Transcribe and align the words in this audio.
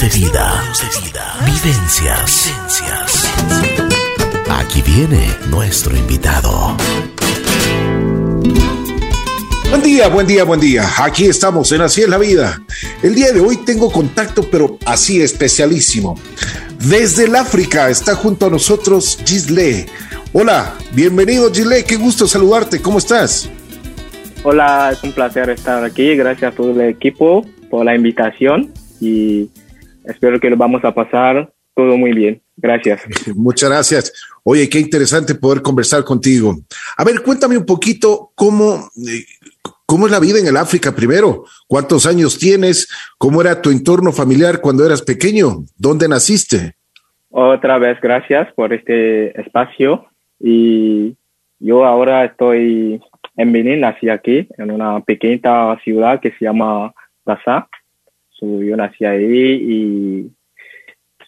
De 0.00 0.08
vida. 0.08 0.64
Vivencias. 1.44 2.50
Aquí 4.48 4.80
viene 4.80 5.28
nuestro 5.50 5.94
invitado. 5.94 6.74
Buen 9.68 9.82
día, 9.82 10.08
buen 10.08 10.26
día, 10.26 10.44
buen 10.44 10.60
día. 10.60 10.88
Aquí 10.98 11.26
estamos 11.26 11.70
en 11.72 11.82
Así 11.82 12.00
es 12.00 12.08
la 12.08 12.16
vida. 12.16 12.62
El 13.02 13.14
día 13.14 13.32
de 13.32 13.40
hoy 13.40 13.58
tengo 13.66 13.92
contacto, 13.92 14.48
pero 14.50 14.78
así 14.86 15.20
especialísimo. 15.20 16.18
Desde 16.78 17.26
el 17.26 17.36
África 17.36 17.90
está 17.90 18.14
junto 18.14 18.46
a 18.46 18.50
nosotros 18.50 19.18
Gisle. 19.26 19.86
Hola, 20.32 20.74
bienvenido 20.92 21.52
Gisle, 21.52 21.84
qué 21.84 21.96
gusto 21.96 22.26
saludarte. 22.26 22.80
¿Cómo 22.80 22.96
estás? 22.96 23.50
Hola, 24.42 24.90
es 24.92 25.02
un 25.04 25.12
placer 25.12 25.50
estar 25.50 25.84
aquí. 25.84 26.16
Gracias 26.16 26.50
a 26.50 26.56
todo 26.56 26.70
el 26.70 26.80
equipo 26.80 27.44
por 27.68 27.84
la 27.84 27.94
invitación 27.94 28.72
y 28.98 29.50
espero 30.04 30.38
que 30.40 30.50
lo 30.50 30.56
vamos 30.56 30.84
a 30.84 30.94
pasar 30.94 31.52
todo 31.74 31.96
muy 31.96 32.12
bien. 32.12 32.42
Gracias. 32.56 33.02
Muchas 33.34 33.70
gracias. 33.70 34.12
Oye, 34.44 34.68
qué 34.68 34.78
interesante 34.78 35.34
poder 35.34 35.62
conversar 35.62 36.04
contigo. 36.04 36.56
A 36.96 37.04
ver, 37.04 37.22
cuéntame 37.22 37.56
un 37.56 37.64
poquito 37.64 38.32
cómo, 38.34 38.90
eh, 39.08 39.24
¿Cómo 39.92 40.06
es 40.06 40.12
la 40.12 40.20
vida 40.20 40.38
en 40.38 40.46
el 40.46 40.56
África 40.56 40.94
primero? 40.94 41.44
¿Cuántos 41.66 42.06
años 42.06 42.38
tienes? 42.38 42.88
¿Cómo 43.18 43.42
era 43.42 43.60
tu 43.60 43.68
entorno 43.68 44.10
familiar 44.10 44.62
cuando 44.62 44.86
eras 44.86 45.02
pequeño? 45.02 45.64
¿Dónde 45.76 46.08
naciste? 46.08 46.76
Otra 47.28 47.76
vez, 47.76 48.00
gracias 48.00 48.50
por 48.54 48.72
este 48.72 49.38
espacio. 49.38 50.06
Y 50.40 51.14
yo 51.58 51.84
ahora 51.84 52.24
estoy 52.24 53.02
en 53.36 53.52
Benin, 53.52 53.80
nací 53.80 54.08
aquí, 54.08 54.48
en 54.56 54.70
una 54.70 55.00
pequeña 55.00 55.78
ciudad 55.84 56.20
que 56.20 56.30
se 56.38 56.46
llama 56.46 56.94
Gaza. 57.26 57.68
Yo 58.42 58.76
nací 58.76 59.04
ahí 59.04 59.52
y 59.52 60.30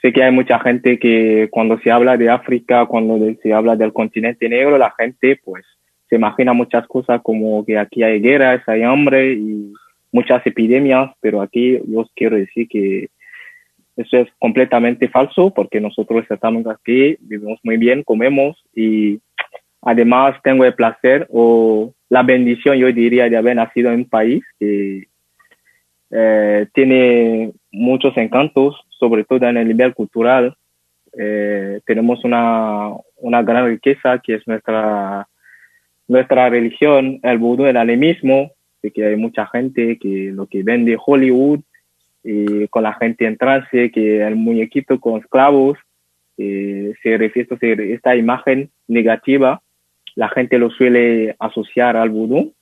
sé 0.03 0.13
que 0.13 0.23
hay 0.23 0.33
mucha 0.33 0.59
gente 0.61 0.99
que 0.99 1.49
cuando 1.51 1.79
se 1.79 1.91
habla 1.91 2.17
de 2.17 2.29
África, 2.29 2.87
cuando 2.87 3.19
se 3.43 3.53
habla 3.53 3.77
del 3.77 3.93
continente 3.93 4.49
negro, 4.49 4.77
la 4.77 4.93
gente 4.99 5.41
pues 5.43 5.65
se 6.09 6.17
imagina 6.17 6.53
muchas 6.53 6.87
cosas 6.87 7.23
como 7.23 7.65
que 7.65 7.79
aquí 7.79 8.03
hay 8.03 8.21
guerras, 8.21 8.63
hay 8.69 8.83
hambre 8.83 9.33
y 9.33 9.73
muchas 10.13 10.47
epidemias, 10.47 11.11
pero 11.21 11.41
aquí 11.41 11.81
yo 11.87 12.07
quiero 12.15 12.37
decir 12.37 12.69
que 12.69 13.09
eso 13.97 14.19
es 14.19 14.29
completamente 14.39 15.09
falso 15.09 15.53
porque 15.55 15.81
nosotros 15.81 16.25
estamos 16.29 16.67
aquí, 16.67 17.17
vivimos 17.21 17.59
muy 17.63 17.77
bien, 17.77 18.03
comemos 18.03 18.63
y 18.75 19.21
además 19.83 20.37
tengo 20.43 20.65
el 20.65 20.75
placer 20.75 21.27
o 21.31 21.93
la 22.09 22.23
bendición, 22.23 22.77
yo 22.77 22.93
diría, 22.93 23.29
de 23.29 23.37
haber 23.37 23.57
nacido 23.57 23.91
en 23.91 24.01
un 24.01 24.09
país 24.09 24.43
que 24.59 25.05
eh, 26.17 26.69
tiene 26.73 27.53
muchos 27.73 28.17
encantos, 28.17 28.77
sobre 28.89 29.25
todo 29.25 29.49
en 29.49 29.57
el 29.57 29.67
nivel 29.67 29.95
cultural. 29.95 30.57
Eh, 31.19 31.81
tenemos 31.85 32.25
una, 32.25 32.91
una 33.17 33.43
gran 33.43 33.67
riqueza 33.67 34.21
que 34.21 34.35
es 34.37 34.47
nuestra 34.47 35.29
nuestra 36.07 36.49
religión, 36.51 37.19
el 37.23 37.39
vudú, 37.39 37.67
el 37.67 37.77
animismo, 37.77 38.53
de 38.83 38.91
que 38.91 39.07
hay 39.07 39.17
mucha 39.17 39.47
gente 39.47 39.99
que 39.99 40.31
lo 40.33 40.47
que 40.47 40.63
vende 40.63 40.99
Hollywood, 41.05 41.61
y 42.23 42.69
con 42.69 42.85
la 42.85 42.95
gente 42.95 43.27
en 43.27 43.37
trance, 43.37 43.91
que 43.91 44.23
el 44.23 44.37
muñequito 44.37 45.01
con 45.01 45.21
esclavos, 45.21 45.79
eh, 46.39 46.95
se 47.03 47.17
refiere 47.17 47.93
a 47.93 47.95
esta 47.95 48.17
imagen 48.17 48.71
negativa, 48.89 49.63
la 50.15 50.29
gente 50.29 50.59
lo 50.59 50.71
suele 50.71 51.37
asociar 51.39 51.97
al 51.97 52.11
vudú, 52.11 52.54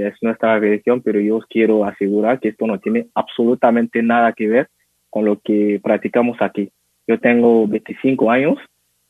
es 0.00 0.14
nuestra 0.22 0.58
religión, 0.58 1.00
pero 1.02 1.20
yo 1.20 1.36
os 1.36 1.46
quiero 1.46 1.84
asegurar 1.84 2.40
que 2.40 2.48
esto 2.48 2.66
no 2.66 2.78
tiene 2.78 3.06
absolutamente 3.14 4.02
nada 4.02 4.32
que 4.32 4.48
ver 4.48 4.68
con 5.10 5.24
lo 5.24 5.40
que 5.40 5.80
practicamos 5.82 6.40
aquí. 6.40 6.70
Yo 7.06 7.18
tengo 7.18 7.66
25 7.66 8.30
años 8.30 8.58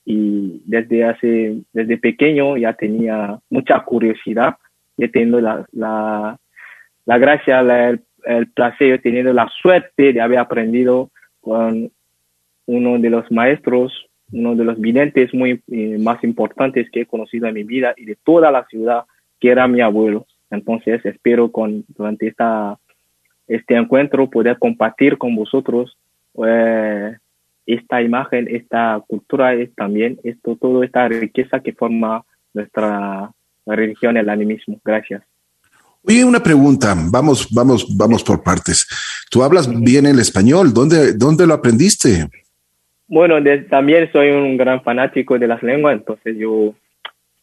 y 0.05 0.62
desde 0.64 1.05
hace, 1.05 1.62
desde 1.72 1.97
pequeño 1.98 2.56
ya 2.56 2.72
tenía 2.72 3.38
mucha 3.50 3.81
curiosidad, 3.81 4.56
he 4.98 5.09
tenido 5.09 5.41
la, 5.41 5.65
la, 5.72 6.37
la 7.04 7.19
gracia, 7.19 7.60
el, 7.60 8.03
el, 8.25 8.50
placer, 8.50 8.94
he 8.94 8.98
tenido 8.98 9.32
la 9.32 9.48
suerte 9.60 10.12
de 10.12 10.21
haber 10.21 10.38
aprendido 10.38 11.10
con 11.41 11.91
uno 12.66 12.98
de 12.98 13.10
los 13.10 13.31
maestros, 13.31 14.06
uno 14.32 14.54
de 14.54 14.65
los 14.65 14.81
videntes 14.81 15.32
muy 15.34 15.62
eh, 15.71 15.98
más 15.98 16.22
importantes 16.25 16.91
que 16.91 17.03
he 17.03 17.06
conocido 17.06 17.47
en 17.47 17.54
mi 17.54 17.65
vida 17.65 17.94
y 17.97 18.06
de 18.06 18.16
toda 18.25 18.50
la 18.50 18.65
ciudad, 18.66 19.04
que 19.38 19.50
era 19.50 19.69
mi 19.69 19.81
abuelo. 19.81 20.26
Entonces 20.53 21.05
espero 21.05 21.51
con, 21.51 21.85
durante 21.89 22.29
esta, 22.29 22.79
este 23.49 23.75
encuentro 23.75 24.31
poder 24.31 24.59
compartir 24.59 25.19
con 25.19 25.35
vosotros 25.35 25.97
eh, 26.47 27.17
esta 27.67 28.03
imagen, 28.03 28.49
esta 28.55 29.03
cultura 29.07 29.55
es 29.55 29.75
también 29.75 30.21
esto, 30.23 30.57
toda 30.61 30.85
esta 30.85 31.09
riqueza 31.09 31.61
que 31.61 31.73
forma 31.73 32.25
nuestra 32.53 33.33
religión, 33.67 34.17
el 34.17 34.29
animismo. 34.29 34.79
Gracias. 34.85 35.23
Oye, 36.05 36.25
una 36.25 36.43
pregunta, 36.43 36.95
vamos, 37.11 37.49
vamos, 37.51 37.97
vamos 37.97 38.23
por 38.23 38.43
partes. 38.43 38.87
Tú 39.31 39.43
hablas 39.43 39.69
bien 39.83 40.05
el 40.05 40.19
español, 40.19 40.75
¿dónde, 40.75 41.15
dónde 41.15 41.47
lo 41.47 41.55
aprendiste? 41.55 42.29
Bueno, 43.07 43.37
también 43.71 44.11
soy 44.13 44.31
un 44.31 44.57
gran 44.57 44.83
fanático 44.83 45.39
de 45.39 45.47
las 45.47 45.63
lenguas, 45.63 45.95
entonces 45.95 46.37
yo 46.37 46.75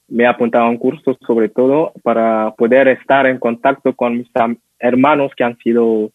me 0.10 0.24
he 0.24 0.28
apuntado 0.28 0.66
a 0.66 0.70
un 0.70 0.78
curso 0.78 1.18
sobre 1.26 1.50
todo 1.50 1.94
para 2.04 2.54
poder 2.58 2.88
estar 2.88 3.28
en 3.28 3.38
contacto 3.38 3.96
con 3.96 4.18
mis 4.18 4.30
hermanos 4.80 5.32
que 5.36 5.44
han 5.44 5.58
sido 5.58 6.12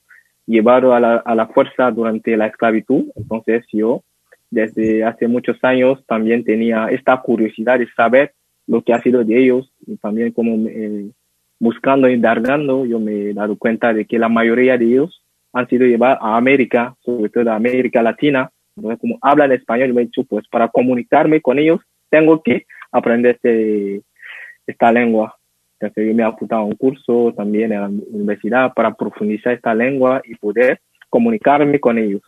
llevado 0.47 0.95
a 0.95 1.01
la, 1.01 1.17
a 1.17 1.35
la 1.35 1.47
fuerza 1.47 1.91
durante 1.91 2.37
la 2.37 2.47
esclavitud. 2.47 3.05
Entonces 3.17 3.65
yo 3.73 4.03
desde 4.51 5.05
hace 5.05 5.27
muchos 5.29 5.57
años 5.63 6.05
también 6.07 6.45
tenía 6.45 6.87
esta 6.89 7.21
curiosidad 7.21 7.79
de 7.79 7.89
saber 7.97 8.33
lo 8.67 8.83
que 8.83 8.93
ha 8.93 9.03
sido 9.03 9.25
de 9.25 9.39
ellos 9.39 9.71
y 9.87 9.97
también 9.97 10.33
como 10.33 10.69
eh, 10.69 11.11
buscando, 11.59 12.09
indagando, 12.09 12.85
yo 12.85 12.99
me 12.99 13.31
he 13.31 13.35
dado 13.35 13.57
cuenta 13.57 13.93
de 13.93 14.05
que 14.05 14.19
la 14.19 14.29
mayoría 14.29 14.79
de 14.79 14.87
ellos 14.87 15.23
han 15.53 15.69
sido 15.69 15.87
llevados 15.87 16.19
a 16.21 16.37
América, 16.37 16.95
sobre 17.05 17.31
todo 17.31 17.51
a 17.51 17.57
América 17.57 18.03
Latina. 18.03 18.51
Entonces, 18.77 19.01
como 19.01 19.19
hablan 19.21 19.53
español, 19.53 19.95
me 19.95 20.03
he 20.03 20.07
dicho, 20.07 20.25
pues 20.25 20.47
para 20.49 20.69
comunicarme 20.69 21.41
con 21.41 21.59
ellos 21.59 21.81
tengo 22.11 22.43
que 22.43 22.67
aprender 22.95 23.35
este, 23.35 24.03
esta 24.67 24.93
lengua 24.93 25.37
yo 25.97 26.15
me 26.15 26.23
he 26.23 26.27
apuntado 26.27 26.65
un 26.65 26.77
curso 26.77 27.33
también 27.37 27.73
en 27.73 27.81
la 27.81 27.89
universidad 27.89 28.73
para 28.75 28.95
profundizar 28.95 29.53
esta 29.53 29.75
lengua 29.75 30.23
y 30.25 30.35
poder 30.37 30.81
comunicarme 31.11 31.81
con 31.81 31.99
ellos. 31.99 32.23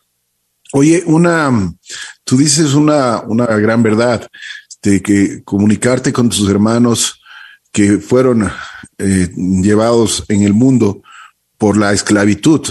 Oye, 0.72 1.02
una, 1.06 1.50
tú 2.24 2.36
dices 2.36 2.74
una, 2.74 3.22
una 3.22 3.46
gran 3.46 3.82
verdad, 3.82 4.26
de 4.82 5.02
que 5.02 5.42
comunicarte 5.44 6.12
con 6.12 6.28
tus 6.28 6.48
hermanos 6.48 7.22
que 7.72 7.98
fueron 7.98 8.48
eh, 8.98 9.28
llevados 9.36 10.24
en 10.28 10.42
el 10.42 10.54
mundo 10.54 11.02
por 11.58 11.76
la 11.76 11.92
esclavitud, 11.92 12.62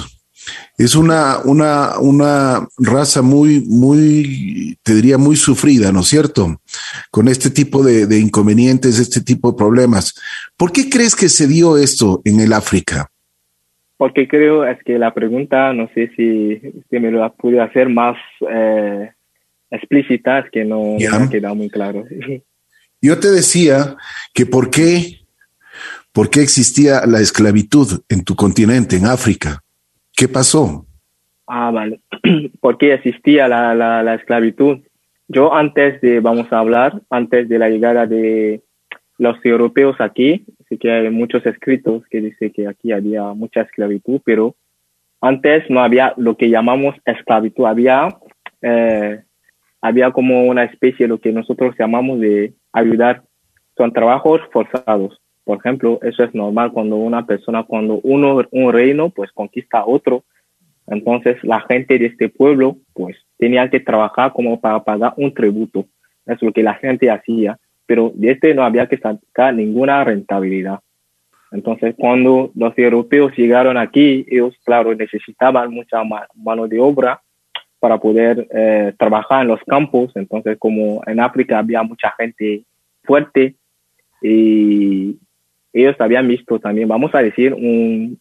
es 0.77 0.95
una, 0.95 1.39
una, 1.45 1.97
una 1.99 2.67
raza 2.77 3.21
muy, 3.21 3.61
muy, 3.61 4.77
te 4.83 4.93
diría, 4.93 5.17
muy 5.17 5.35
sufrida, 5.35 5.91
¿no 5.91 6.01
es 6.01 6.07
cierto? 6.07 6.61
Con 7.11 7.27
este 7.27 7.49
tipo 7.49 7.83
de, 7.83 8.07
de, 8.07 8.19
inconvenientes, 8.19 8.99
este 8.99 9.21
tipo 9.21 9.51
de 9.51 9.57
problemas. 9.57 10.13
¿Por 10.57 10.71
qué 10.71 10.89
crees 10.89 11.15
que 11.15 11.29
se 11.29 11.47
dio 11.47 11.77
esto 11.77 12.21
en 12.25 12.39
el 12.39 12.53
África? 12.53 13.09
Porque 13.97 14.27
creo 14.27 14.65
es 14.65 14.77
que 14.83 14.99
la 14.99 15.13
pregunta, 15.13 15.71
no 15.73 15.89
sé 15.93 16.11
si, 16.17 16.59
si 16.89 16.99
me 16.99 17.11
lo 17.11 17.33
pude 17.35 17.61
hacer 17.61 17.87
más 17.87 18.17
eh, 18.49 19.11
explícita, 19.71 20.39
es 20.39 20.51
que 20.51 20.65
no, 20.65 20.97
no 20.99 21.19
me 21.19 21.25
ha 21.25 21.29
quedado 21.29 21.55
muy 21.55 21.69
claro. 21.69 22.05
Yo 23.01 23.19
te 23.19 23.29
decía 23.29 23.95
que 24.33 24.45
por 24.45 24.69
qué, 24.69 25.19
por 26.11 26.29
qué 26.29 26.41
existía 26.41 27.05
la 27.05 27.19
esclavitud 27.19 28.01
en 28.09 28.23
tu 28.23 28.35
continente, 28.35 28.97
en 28.97 29.05
África. 29.05 29.61
¿Qué 30.15 30.27
pasó? 30.27 30.85
Ah, 31.47 31.71
vale. 31.71 31.99
¿Por 32.61 32.77
qué 32.77 32.93
existía 32.93 33.47
la, 33.47 33.75
la, 33.75 34.01
la, 34.01 34.15
esclavitud? 34.15 34.79
Yo 35.27 35.53
antes 35.53 35.99
de, 36.01 36.19
vamos 36.19 36.51
a 36.51 36.59
hablar, 36.59 37.01
antes 37.09 37.49
de 37.49 37.59
la 37.59 37.69
llegada 37.69 38.05
de 38.05 38.61
los 39.17 39.37
europeos 39.43 39.95
aquí, 39.99 40.45
sí 40.69 40.77
que 40.77 40.91
hay 40.91 41.09
muchos 41.09 41.45
escritos 41.45 42.03
que 42.09 42.21
dicen 42.21 42.51
que 42.51 42.67
aquí 42.67 42.91
había 42.91 43.23
mucha 43.33 43.61
esclavitud, 43.61 44.21
pero 44.23 44.55
antes 45.21 45.69
no 45.69 45.81
había 45.81 46.13
lo 46.17 46.37
que 46.37 46.49
llamamos 46.49 46.95
esclavitud, 47.05 47.65
había, 47.65 48.09
eh, 48.61 49.23
había 49.81 50.11
como 50.11 50.45
una 50.45 50.63
especie 50.63 51.05
de 51.05 51.09
lo 51.09 51.19
que 51.19 51.31
nosotros 51.31 51.75
llamamos 51.77 52.19
de 52.19 52.53
ayudar, 52.73 53.23
son 53.77 53.91
trabajos 53.91 54.41
forzados. 54.51 55.19
Por 55.45 55.59
ejemplo, 55.59 55.99
eso 56.01 56.23
es 56.23 56.33
normal 56.33 56.71
cuando 56.73 56.97
una 56.97 57.25
persona, 57.25 57.63
cuando 57.63 57.99
uno, 58.03 58.41
un 58.51 58.73
reino, 58.73 59.09
pues 59.09 59.31
conquista 59.31 59.85
otro. 59.85 60.23
Entonces, 60.87 61.37
la 61.43 61.61
gente 61.61 61.99
de 61.99 62.07
este 62.07 62.29
pueblo, 62.29 62.77
pues, 62.93 63.15
tenía 63.37 63.69
que 63.69 63.79
trabajar 63.79 64.33
como 64.33 64.59
para 64.59 64.83
pagar 64.83 65.13
un 65.17 65.33
tributo. 65.33 65.85
Es 66.25 66.41
lo 66.41 66.51
que 66.51 66.63
la 66.63 66.73
gente 66.73 67.11
hacía. 67.11 67.59
Pero 67.85 68.11
de 68.15 68.31
este 68.31 68.55
no 68.55 68.63
había 68.63 68.87
que 68.87 68.97
sacar 68.97 69.53
ninguna 69.53 70.03
rentabilidad. 70.03 70.79
Entonces, 71.51 71.93
cuando 71.95 72.51
los 72.55 72.75
europeos 72.77 73.31
llegaron 73.37 73.77
aquí, 73.77 74.25
ellos, 74.27 74.55
claro, 74.65 74.95
necesitaban 74.95 75.71
mucha 75.71 76.01
mano 76.33 76.67
de 76.67 76.79
obra 76.79 77.21
para 77.79 77.99
poder 77.99 78.47
eh, 78.51 78.93
trabajar 78.97 79.43
en 79.43 79.49
los 79.49 79.61
campos. 79.67 80.11
Entonces, 80.15 80.57
como 80.57 81.03
en 81.05 81.19
África 81.19 81.59
había 81.59 81.83
mucha 81.83 82.11
gente 82.17 82.63
fuerte 83.03 83.55
y 84.23 85.19
ellos 85.75 85.95
habían 85.99 86.27
visto 86.27 86.57
también, 86.57 86.87
vamos 86.87 87.13
a 87.13 87.21
decir, 87.21 87.53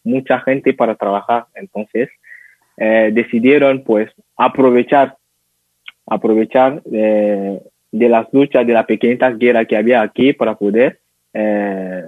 mucha 0.02 0.40
gente 0.40 0.74
para 0.74 0.96
trabajar. 0.96 1.46
Entonces, 1.54 2.08
eh, 2.76 3.10
decidieron 3.12 3.84
pues 3.84 4.10
aprovechar, 4.36 5.16
aprovechar 6.04 6.82
de, 6.82 7.60
las 7.92 8.26
luchas, 8.32 8.66
de 8.66 8.72
la 8.72 8.84
pequeña 8.84 9.30
guerra 9.30 9.64
que 9.66 9.76
había 9.76 10.02
aquí 10.02 10.32
para 10.32 10.56
poder 10.56 10.98
eh, 11.32 12.02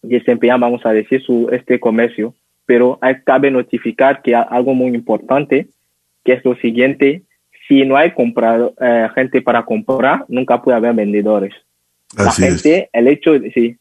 desempeñar, 0.00 0.58
vamos 0.58 0.86
a 0.86 0.92
decir, 0.92 1.22
su, 1.22 1.50
este 1.52 1.78
comercio. 1.78 2.34
Pero 2.64 2.98
hay, 3.02 3.16
cabe 3.26 3.50
notificar 3.50 4.22
que 4.22 4.34
algo 4.34 4.72
muy 4.72 4.94
importante, 4.94 5.66
que 6.24 6.32
es 6.32 6.44
lo 6.46 6.56
siguiente, 6.56 7.24
si 7.68 7.84
no 7.84 7.96
hay 7.98 8.12
comprado, 8.12 8.72
eh, 8.80 9.08
gente 9.14 9.42
para 9.42 9.64
comprar, 9.64 10.24
nunca 10.28 10.62
puede 10.62 10.78
haber 10.78 10.94
vendedores. 10.94 11.52
la 12.16 12.32
gente, 12.32 12.88
el 12.94 13.08
hecho 13.08 13.38
de, 13.38 13.50
sí, 13.52 13.76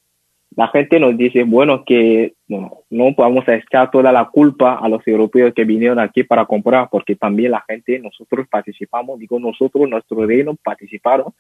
la 0.56 0.68
gente 0.68 1.00
nos 1.00 1.18
dice, 1.18 1.44
bueno, 1.44 1.86
que 1.86 2.34
bueno, 2.48 2.80
no 2.90 3.16
a 3.18 3.56
echar 3.56 3.90
toda 3.90 4.12
la 4.12 4.26
culpa 4.26 4.76
a 4.76 4.90
los 4.90 5.06
europeos 5.08 5.54
que 5.54 5.64
vinieron 5.64 6.00
aquí 6.00 6.24
para 6.24 6.46
comprar, 6.46 6.90
porque 6.92 7.16
también 7.16 7.52
la 7.52 7.64
gente, 7.68 8.00
nosotros 8.00 8.48
participamos, 8.50 9.20
digo 9.20 9.40
nosotros, 9.40 9.90
nuestro 9.90 10.26
reino 10.26 10.56
participaron, 10.62 11.34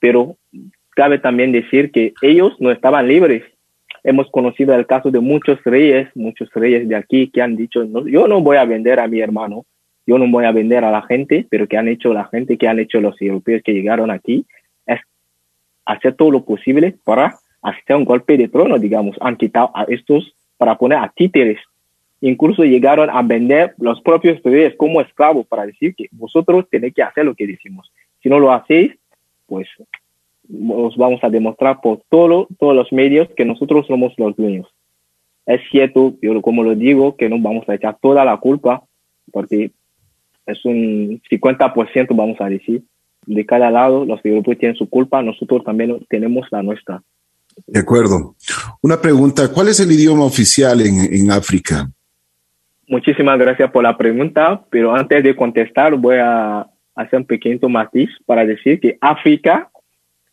pero 0.00 0.36
cabe 0.90 1.18
también 1.18 1.52
decir 1.52 1.92
que 1.92 2.12
ellos 2.20 2.56
no 2.58 2.72
estaban 2.72 3.06
libres. 3.06 3.44
Hemos 4.02 4.28
conocido 4.30 4.74
el 4.74 4.86
caso 4.86 5.10
de 5.10 5.20
muchos 5.20 5.62
reyes, 5.64 6.08
muchos 6.16 6.50
reyes 6.52 6.88
de 6.88 6.96
aquí 6.96 7.30
que 7.30 7.42
han 7.42 7.54
dicho, 7.54 7.84
no, 7.84 8.08
yo 8.08 8.26
no 8.26 8.40
voy 8.40 8.56
a 8.56 8.64
vender 8.64 8.98
a 8.98 9.06
mi 9.06 9.20
hermano, 9.20 9.66
yo 10.04 10.18
no 10.18 10.26
voy 10.28 10.46
a 10.46 10.52
vender 10.52 10.84
a 10.84 10.90
la 10.90 11.02
gente, 11.02 11.46
pero 11.48 11.68
que 11.68 11.76
han 11.76 11.86
hecho 11.86 12.12
la 12.12 12.24
gente, 12.24 12.58
que 12.58 12.66
han 12.66 12.80
hecho 12.80 13.00
los 13.00 13.20
europeos 13.22 13.62
que 13.62 13.74
llegaron 13.74 14.10
aquí, 14.10 14.46
es 14.86 15.00
hacer 15.84 16.14
todo 16.14 16.32
lo 16.32 16.44
posible 16.44 16.96
para 17.04 17.36
hacer 17.62 17.96
un 17.96 18.04
golpe 18.04 18.36
de 18.36 18.48
trono, 18.48 18.78
digamos, 18.78 19.16
han 19.20 19.36
quitado 19.36 19.70
a 19.74 19.84
estos 19.84 20.34
para 20.56 20.76
poner 20.76 20.98
a 20.98 21.12
títeres. 21.14 21.58
Incluso 22.20 22.64
llegaron 22.64 23.10
a 23.10 23.22
vender 23.22 23.74
los 23.78 24.00
propios 24.00 24.42
reyes 24.42 24.74
como 24.76 25.00
esclavos 25.00 25.46
para 25.46 25.66
decir 25.66 25.94
que 25.94 26.08
vosotros 26.10 26.66
tenéis 26.70 26.94
que 26.94 27.02
hacer 27.02 27.24
lo 27.24 27.34
que 27.34 27.46
decimos. 27.46 27.92
Si 28.22 28.28
no 28.28 28.40
lo 28.40 28.52
hacéis, 28.52 28.92
pues 29.46 29.68
os 30.68 30.96
vamos 30.96 31.22
a 31.22 31.30
demostrar 31.30 31.80
por 31.80 32.00
todo, 32.08 32.48
todos 32.58 32.74
los 32.74 32.92
medios 32.92 33.28
que 33.36 33.44
nosotros 33.44 33.86
somos 33.86 34.12
los 34.16 34.34
dueños. 34.36 34.66
Es 35.46 35.60
cierto, 35.70 36.14
yo 36.20 36.40
como 36.42 36.62
lo 36.62 36.74
digo, 36.74 37.16
que 37.16 37.28
no 37.28 37.38
vamos 37.38 37.68
a 37.68 37.74
echar 37.74 37.96
toda 38.00 38.24
la 38.24 38.36
culpa, 38.38 38.82
porque 39.32 39.70
es 40.46 40.64
un 40.64 41.20
50%, 41.30 42.06
vamos 42.16 42.40
a 42.40 42.48
decir, 42.48 42.82
de 43.26 43.46
cada 43.46 43.70
lado, 43.70 44.04
los 44.04 44.24
europeos 44.24 44.58
tienen 44.58 44.76
su 44.76 44.88
culpa, 44.88 45.22
nosotros 45.22 45.62
también 45.64 45.98
tenemos 46.08 46.46
la 46.50 46.62
nuestra. 46.62 47.02
De 47.66 47.80
acuerdo. 47.80 48.34
Una 48.82 49.00
pregunta, 49.00 49.48
¿cuál 49.52 49.68
es 49.68 49.80
el 49.80 49.92
idioma 49.92 50.24
oficial 50.24 50.80
en, 50.80 51.30
África? 51.30 51.88
Muchísimas 52.86 53.38
gracias 53.38 53.70
por 53.70 53.82
la 53.82 53.96
pregunta, 53.96 54.62
pero 54.70 54.94
antes 54.94 55.22
de 55.22 55.36
contestar 55.36 55.94
voy 55.96 56.16
a 56.16 56.66
hacer 56.94 57.18
un 57.20 57.26
pequeño 57.26 57.68
matiz 57.68 58.08
para 58.26 58.44
decir 58.44 58.80
que 58.80 58.96
África 59.00 59.70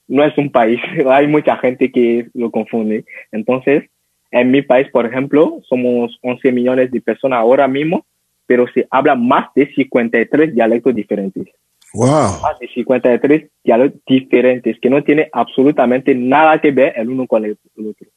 no 0.07 0.23
es 0.23 0.37
un 0.37 0.51
país. 0.51 0.79
Hay 1.09 1.27
mucha 1.27 1.57
gente 1.57 1.91
que 1.91 2.27
lo 2.33 2.51
confunde. 2.51 3.05
Entonces, 3.31 3.83
en 4.31 4.51
mi 4.51 4.61
país, 4.61 4.87
por 4.91 5.05
ejemplo, 5.05 5.61
somos 5.67 6.17
11 6.21 6.51
millones 6.51 6.91
de 6.91 7.01
personas 7.01 7.39
ahora 7.39 7.67
mismo, 7.67 8.05
pero 8.45 8.67
se 8.73 8.87
habla 8.89 9.15
más 9.15 9.47
de 9.55 9.73
53 9.73 10.53
dialectos 10.53 10.93
diferentes. 10.93 11.47
Wow. 11.95 12.41
Más 12.41 12.59
de 12.59 12.67
53 12.67 13.49
diálogos 13.63 13.93
diferentes 14.05 14.77
que 14.81 14.89
no 14.89 15.01
tiene 15.01 15.29
absolutamente 15.31 16.13
nada 16.13 16.59
que 16.59 16.71
ver 16.71 16.93
el 16.97 17.09
uno 17.09 17.25
con 17.25 17.45
el, 17.45 17.57
otro. 17.77 18.07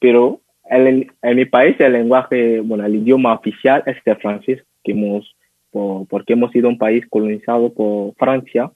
Pero 0.00 0.40
en, 0.68 1.08
mi 1.22 1.44
país 1.44 1.76
el 1.78 1.92
lenguaje, 1.92 2.58
bueno, 2.60 2.84
el 2.84 2.96
idioma 2.96 3.34
oficial 3.34 3.84
es 3.86 3.96
el 4.04 4.16
francés, 4.16 4.64
que 4.82 4.90
hemos, 4.90 5.36
porque 5.70 6.32
hemos 6.32 6.50
sido 6.50 6.68
un 6.68 6.78
país 6.78 7.06
colonizado 7.08 7.72
por 7.72 8.14
Francia. 8.16 8.72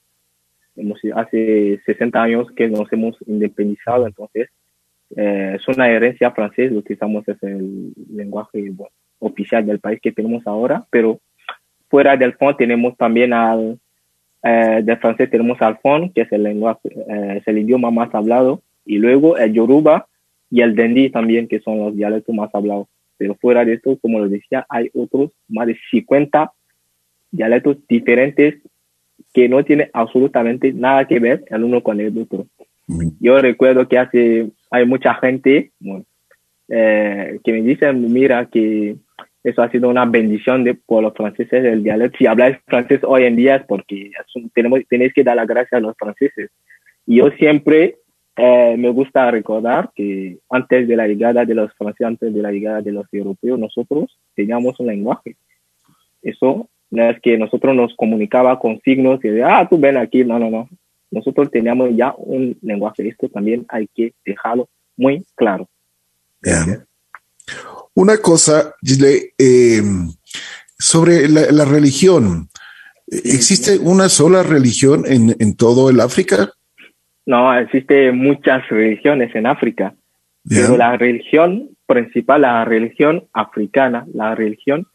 Hemos, 0.76 1.00
hace 1.16 1.81
60 1.84 2.22
años 2.22 2.46
que 2.54 2.69
nos 2.69 2.93
hemos 2.93 3.16
independizado, 3.26 4.06
entonces 4.06 4.48
eh, 5.16 5.56
es 5.56 5.66
una 5.69 5.88
herencia 5.88 6.31
francesa, 6.31 6.72
lo 6.72 6.84
que 6.84 6.94
usamos 6.94 7.26
es 7.26 7.43
el 7.43 7.93
lenguaje 8.12 8.72
oficial 9.19 9.66
del 9.66 9.81
país 9.81 9.98
que 10.00 10.12
tenemos 10.12 10.46
ahora, 10.46 10.87
pero 10.90 11.19
fuera 11.88 12.16
del 12.16 12.34
fondo 12.34 12.56
tenemos 12.56 12.96
también 12.96 13.32
al 13.32 13.81
eh, 14.46 14.82
de 14.82 14.96
francés 14.96 15.28
tenemos 15.28 15.60
Alfon, 15.60 16.10
que 16.10 16.20
es 16.22 16.32
el 16.32 16.44
lenguaje, 16.44 16.88
eh, 16.88 17.38
es 17.38 17.48
el 17.48 17.58
idioma 17.58 17.90
más 17.90 18.14
hablado, 18.14 18.62
y 18.84 18.98
luego 18.98 19.37
el 19.37 19.52
Yoruba 19.52 20.06
y 20.50 20.60
el 20.60 20.76
Dendi 20.76 21.10
también, 21.10 21.48
que 21.48 21.60
son 21.60 21.78
los 21.78 21.96
dialectos 21.96 22.34
más 22.34 22.54
hablados. 22.54 22.87
Pero 23.19 23.34
fuera 23.34 23.64
de 23.64 23.75
esto, 23.75 23.98
como 24.00 24.20
les 24.20 24.31
decía, 24.31 24.64
hay 24.69 24.90
otros 24.94 25.31
más 25.48 25.66
de 25.66 25.76
50 25.90 26.52
dialectos 27.32 27.78
diferentes 27.88 28.56
que 29.34 29.48
no 29.48 29.64
tienen 29.64 29.90
absolutamente 29.93 30.72
nada 30.72 31.06
que 31.06 31.19
ver 31.19 31.44
el 31.48 31.64
uno 31.64 31.82
con 31.82 32.00
el 32.00 32.16
otro. 32.16 32.46
Yo 33.19 33.40
recuerdo 33.40 33.88
que 33.88 33.98
hace, 33.98 34.50
hay 34.70 34.87
mucha 34.87 35.14
gente 35.14 35.72
eh, 36.69 37.40
que 37.43 37.52
me 37.52 37.62
dicen, 37.62 38.12
mira, 38.12 38.46
que 38.46 38.96
eso 39.46 39.62
ha 39.62 39.70
sido 39.70 39.88
una 39.88 40.04
bendición 40.04 40.64
de, 40.64 40.75
por 40.75 41.04
los 41.04 41.14
franceses 41.14 41.62
del 41.62 41.84
dialecto. 41.84 42.19
Si 42.19 42.26
habláis 42.26 42.58
francés 42.66 43.00
hoy 43.04 43.26
en 43.26 43.37
día 43.37 43.54
es 43.56 43.64
porque 43.64 44.10
tenemos, 44.52 44.81
tenéis 44.88 45.14
que 45.14 45.22
dar 45.22 45.37
las 45.37 45.46
gracias 45.46 45.75
a 45.75 45.81
los 45.81 45.96
franceses. 45.96 46.50
Y 47.06 47.19
yo 47.19 47.31
siempre 47.31 47.98
eh, 48.34 48.75
me 48.76 48.90
gusta 48.90 49.31
recordar 49.31 49.93
que 49.94 50.38
antes 50.50 50.88
de 50.88 50.96
la 50.96 51.06
llegada 51.06 51.44
de 51.44 51.54
los 51.54 51.72
franceses, 51.75 52.08
antes 52.08 52.34
de 52.34 52.43
la 52.43 52.50
llegada 52.50 52.82
de 52.82 52.90
los 52.90 53.06
europeos, 53.12 53.56
nosotros 53.56 54.19
teníamos 54.34 54.81
un 54.81 54.88
lenguaje. 54.88 55.37
Eso 56.22 56.69
no 56.90 57.08
es 57.08 57.20
que 57.20 57.38
nosotros 57.38 57.76
nos 57.76 57.94
comunicaba 57.94 58.58
con 58.58 58.81
signos 58.81 59.25
y 59.25 59.28
de, 59.28 59.44
ah, 59.44 59.64
tú 59.70 59.78
ven 59.78 59.96
aquí, 59.96 60.25
no, 60.25 60.40
no, 60.40 60.50
no. 60.50 60.69
Nosotros 61.12 61.52
teníamos 61.52 61.90
ya 61.94 62.12
un 62.19 62.58
lenguaje. 62.62 63.06
Esto 63.06 63.28
también 63.28 63.64
hay 63.69 63.87
que 63.94 64.12
dejarlo 64.25 64.69
muy 64.96 65.25
claro. 65.37 65.69
Una 67.96 68.19
cosa, 68.19 68.75
eh, 69.38 69.82
sobre 70.78 71.28
la, 71.31 71.64
religión. 71.64 72.48
¿Existe 73.06 73.79
una 73.79 74.10
sola 74.10 74.43
religión 74.43 75.05
en, 75.06 75.56
todo 75.56 75.88
el 75.88 76.00
África? 76.00 76.50
No, 77.24 77.58
existe 77.58 78.12
muchas 78.12 78.69
religiones 78.69 79.34
en 79.34 79.46
África, 79.46 79.94
pero 80.46 80.76
la 80.76 80.98
religión 80.98 81.70
principal, 81.86 82.43
la 82.43 82.67
religión 82.67 83.29
africana, 83.32 84.06
la 84.12 84.34
religión 84.34 84.86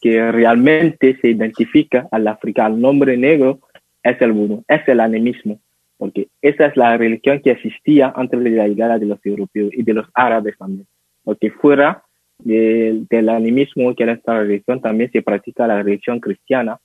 que 0.00 0.32
realmente 0.32 1.16
se 1.22 1.28
identifica 1.28 2.08
al 2.10 2.26
africano, 2.26 2.74
al 2.74 2.80
nombre 2.80 3.16
negro, 3.16 3.60
es 4.02 4.20
el 4.20 4.32
vudú, 4.32 4.64
es 4.66 4.80
el 4.88 4.98
animismo, 4.98 5.60
porque 5.98 6.26
esa 6.42 6.66
es 6.66 6.76
la 6.76 6.96
religión 6.96 7.42
que 7.44 7.52
existía 7.52 8.12
antes 8.16 8.42
de 8.42 8.50
la 8.50 8.66
llegada 8.66 8.98
de 8.98 9.06
los 9.06 9.24
europeos 9.24 9.70
y 9.72 9.84
de 9.84 9.94
los 9.94 10.08
árabes 10.14 10.58
también, 10.58 10.88
porque 11.22 11.52
fuera 11.52 12.02
del, 12.44 13.28
animismo, 13.28 13.94
que 13.94 14.02
era 14.02 14.14
esta 14.14 14.38
religión, 14.40 14.80
también 14.80 15.10
se 15.12 15.22
practica 15.22 15.66
la 15.66 15.82
religión 15.82 16.20
cristiana 16.20 16.78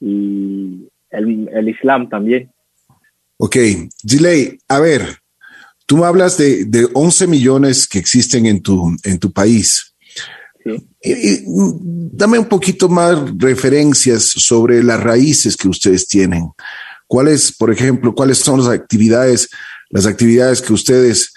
y 0.00 0.88
el, 1.10 1.68
Islam 1.68 2.08
también. 2.08 2.50
Ok, 3.36 3.56
Gilei, 4.06 4.58
a 4.68 4.80
ver, 4.80 5.02
tú 5.86 6.04
hablas 6.04 6.36
de, 6.36 6.64
de 6.66 6.88
11 6.92 7.26
millones 7.26 7.88
que 7.88 7.98
existen 7.98 8.46
en 8.46 8.62
tu, 8.62 8.96
en 9.04 9.18
tu 9.18 9.32
país. 9.32 9.94
Sí. 10.62 11.42
dame 12.12 12.38
un 12.38 12.44
poquito 12.44 12.86
más 12.88 13.18
referencias 13.38 14.24
sobre 14.24 14.82
las 14.82 15.02
raíces 15.02 15.56
que 15.56 15.68
ustedes 15.68 16.06
tienen. 16.06 16.50
¿Cuáles, 17.06 17.56
por 17.56 17.72
ejemplo, 17.72 18.14
cuáles 18.14 18.38
son 18.38 18.60
las 18.60 18.68
actividades, 18.68 19.48
las 19.88 20.06
actividades 20.06 20.60
que 20.60 20.74
ustedes 20.74 21.32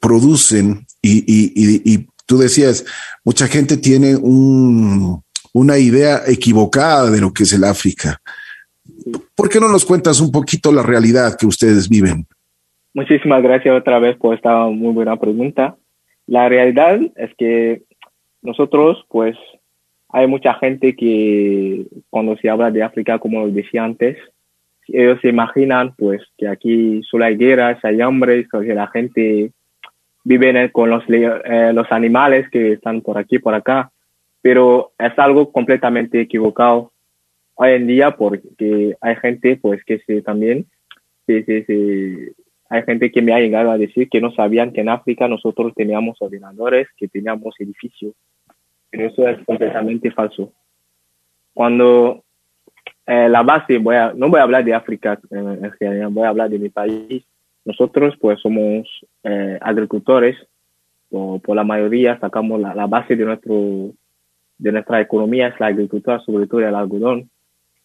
producen 0.00 0.86
y, 1.00 1.18
y, 1.26 1.92
y 1.94 2.06
tú 2.26 2.38
decías, 2.38 2.84
mucha 3.24 3.46
gente 3.46 3.76
tiene 3.76 4.16
una 4.16 5.78
idea 5.78 6.22
equivocada 6.26 7.10
de 7.10 7.20
lo 7.20 7.32
que 7.32 7.44
es 7.44 7.52
el 7.52 7.64
África. 7.64 8.20
¿Por 9.34 9.48
qué 9.48 9.60
no 9.60 9.68
nos 9.68 9.84
cuentas 9.84 10.20
un 10.20 10.30
poquito 10.30 10.72
la 10.72 10.82
realidad 10.82 11.36
que 11.38 11.46
ustedes 11.46 11.88
viven? 11.88 12.26
Muchísimas 12.92 13.42
gracias 13.42 13.76
otra 13.76 13.98
vez 13.98 14.16
por 14.16 14.34
esta 14.34 14.66
muy 14.66 14.92
buena 14.92 15.16
pregunta. 15.16 15.76
La 16.26 16.48
realidad 16.48 17.00
es 17.14 17.30
que 17.36 17.82
nosotros, 18.42 19.04
pues, 19.08 19.36
hay 20.08 20.26
mucha 20.26 20.54
gente 20.54 20.96
que 20.96 21.86
cuando 22.10 22.36
se 22.38 22.48
habla 22.48 22.70
de 22.70 22.82
África, 22.82 23.18
como 23.18 23.48
decía 23.48 23.84
antes, 23.84 24.16
ellos 24.88 25.18
se 25.20 25.28
imaginan, 25.28 25.94
pues, 25.96 26.22
que 26.38 26.48
aquí 26.48 27.02
solo 27.08 27.24
hay 27.24 27.36
guerras, 27.36 27.78
hay 27.84 28.00
hambre, 28.00 28.46
que 28.50 28.74
la 28.74 28.86
gente 28.88 29.52
viven 30.26 30.68
con 30.70 30.90
los, 30.90 31.04
eh, 31.08 31.70
los 31.72 31.86
animales 31.92 32.50
que 32.50 32.72
están 32.72 33.00
por 33.00 33.16
aquí, 33.16 33.38
por 33.38 33.54
acá, 33.54 33.92
pero 34.42 34.90
es 34.98 35.16
algo 35.20 35.52
completamente 35.52 36.20
equivocado. 36.20 36.90
hoy 37.54 37.70
en 37.74 37.86
día 37.86 38.16
porque 38.16 38.96
hay 39.00 39.16
gente 39.16 39.56
pues 39.56 39.84
que 39.84 40.00
se 40.00 40.22
también 40.22 40.66
se, 41.26 41.44
se, 41.44 42.32
hay 42.68 42.82
gente 42.82 43.12
que 43.12 43.22
me 43.22 43.32
ha 43.34 43.38
llegado 43.38 43.70
a 43.70 43.78
decir 43.78 44.08
que 44.08 44.20
no 44.20 44.32
sabían 44.32 44.72
que 44.72 44.80
en 44.80 44.88
África 44.88 45.28
nosotros 45.28 45.72
teníamos 45.76 46.16
ordenadores, 46.20 46.88
que 46.96 47.06
teníamos 47.06 47.54
edificios. 47.60 48.12
Pero 48.90 49.06
eso 49.06 49.28
es 49.28 49.38
completamente 49.44 50.10
falso. 50.10 50.52
Cuando 51.54 52.24
eh, 53.06 53.28
la 53.28 53.44
base, 53.44 53.78
voy 53.78 53.94
a, 53.94 54.12
no 54.12 54.28
voy 54.28 54.40
a 54.40 54.42
hablar 54.42 54.64
de 54.64 54.74
África 54.74 55.20
general, 55.78 56.10
voy 56.10 56.24
a 56.24 56.30
hablar 56.30 56.50
de 56.50 56.58
mi 56.58 56.68
país. 56.68 57.24
Nosotros 57.66 58.14
pues 58.20 58.40
somos 58.40 58.88
eh, 59.24 59.58
agricultores, 59.60 60.36
por, 61.10 61.42
por, 61.42 61.56
la 61.56 61.64
mayoría 61.64 62.18
sacamos 62.20 62.60
la, 62.60 62.86
base 62.86 63.16
de, 63.16 63.24
nuestro, 63.24 63.92
de 64.56 64.72
nuestra 64.72 65.00
economía 65.00 65.48
es 65.48 65.58
la 65.58 65.66
agricultura, 65.66 66.20
sobre 66.20 66.46
todo 66.46 66.60
el 66.60 66.74
algodón. 66.74 67.28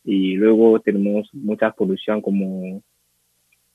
Y 0.03 0.35
luego 0.35 0.79
tenemos 0.79 1.27
mucha 1.33 1.71
producción 1.71 2.21
como 2.21 2.83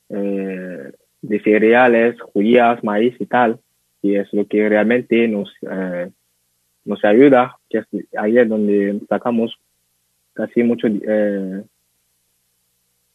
eh, 0.08 0.92
de 1.22 1.40
cereales, 1.40 2.20
judías, 2.20 2.82
maíz 2.84 3.16
y 3.18 3.26
tal. 3.26 3.58
Y 4.00 4.14
es 4.14 4.32
lo 4.32 4.46
que 4.46 4.68
realmente 4.68 5.26
nos, 5.26 5.52
eh, 5.68 6.08
nos 6.84 7.04
ayuda, 7.04 7.56
que 7.68 7.78
es 7.78 7.86
ahí 8.16 8.38
es 8.38 8.48
donde 8.48 9.00
sacamos 9.08 9.58
casi 10.34 10.62
mucho, 10.62 10.86
eh, 10.86 11.64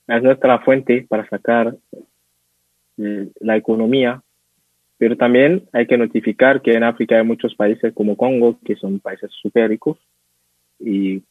es 0.07 0.24
nuestra 0.24 0.60
fuente 0.60 1.05
para 1.07 1.25
sacar 1.29 1.74
la 3.39 3.58
economía. 3.58 4.22
Pero 4.98 5.17
también 5.17 5.63
hay 5.74 5.88
que 5.88 5.98
notificar 5.98 6.62
que 6.62 6.74
en 6.74 6.84
África 6.84 7.17
hay 7.17 7.25
muchos 7.25 7.55
países 7.55 7.93
como 7.93 8.15
Congo, 8.15 8.58
que 8.63 8.75
son 8.75 9.00
países 9.00 9.31
súper 9.41 9.70
ricos. 9.70 9.98
Y 10.79 11.24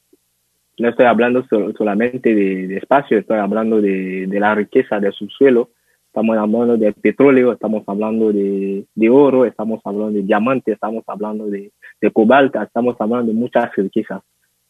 no 0.79 0.89
estoy 0.89 1.07
hablando 1.07 1.47
solamente 1.77 2.35
de, 2.35 2.67
de, 2.67 2.77
espacio, 2.79 3.19
estoy 3.19 3.39
hablando 3.39 3.81
de, 3.81 4.27
de 4.27 4.41
la 4.41 4.55
riqueza 4.55 4.99
del 4.99 5.13
subsuelo 5.13 5.71
estamos 6.11 6.37
hablando 6.37 6.77
de 6.77 6.93
petróleo, 6.93 7.53
estamos 7.53 7.85
hablando 7.87 8.33
de, 8.33 8.85
de, 8.97 9.11
oro, 9.11 9.45
estamos 9.45 9.81
hablando 9.85 10.11
de 10.11 10.23
diamantes, 10.23 10.75
estamos 10.75 11.05
hablando 11.07 11.47
de, 11.47 11.71
de 12.01 12.11
cobalto, 12.11 12.61
estamos 12.61 12.97
hablando 12.99 13.33
de 13.33 13.39
muchas 13.39 13.73
riquezas 13.77 14.21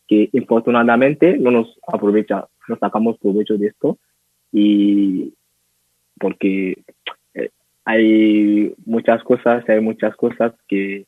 que 0.07 0.28
infortunadamente 0.35 1.38
no 1.38 1.50
nos 1.50 1.78
aprovecha, 1.87 2.47
no 2.69 2.76
sacamos 2.76 3.16
provecho 3.19 3.57
de 3.57 3.69
esto 3.69 3.97
y 4.52 5.33
porque 6.21 6.85
eh, 7.35 7.50
hay 7.85 8.73
muchas 8.85 9.25
cosas, 9.25 9.69
hay 9.69 9.81
muchas 9.81 10.15
cosas 10.15 10.53
que 10.69 11.07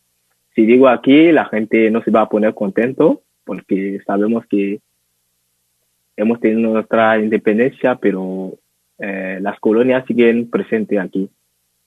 si 0.55 0.67
digo 0.67 0.89
aquí 0.89 1.31
la 1.31 1.45
gente 1.45 1.91
no 1.91 2.03
se 2.03 2.11
va 2.11 2.23
a 2.23 2.29
poner 2.29 2.55
contento 2.55 3.23
porque 3.45 4.01
sabemos 4.07 4.45
que 4.47 4.81
hemos 6.17 6.41
tenido 6.41 6.73
nuestra 6.73 7.19
independencia, 7.19 7.97
pero 7.97 8.55
eh, 8.99 9.39
las 9.41 9.59
colonias 9.61 10.05
siguen 10.07 10.51
presentes 10.51 10.99
aquí. 10.99 11.29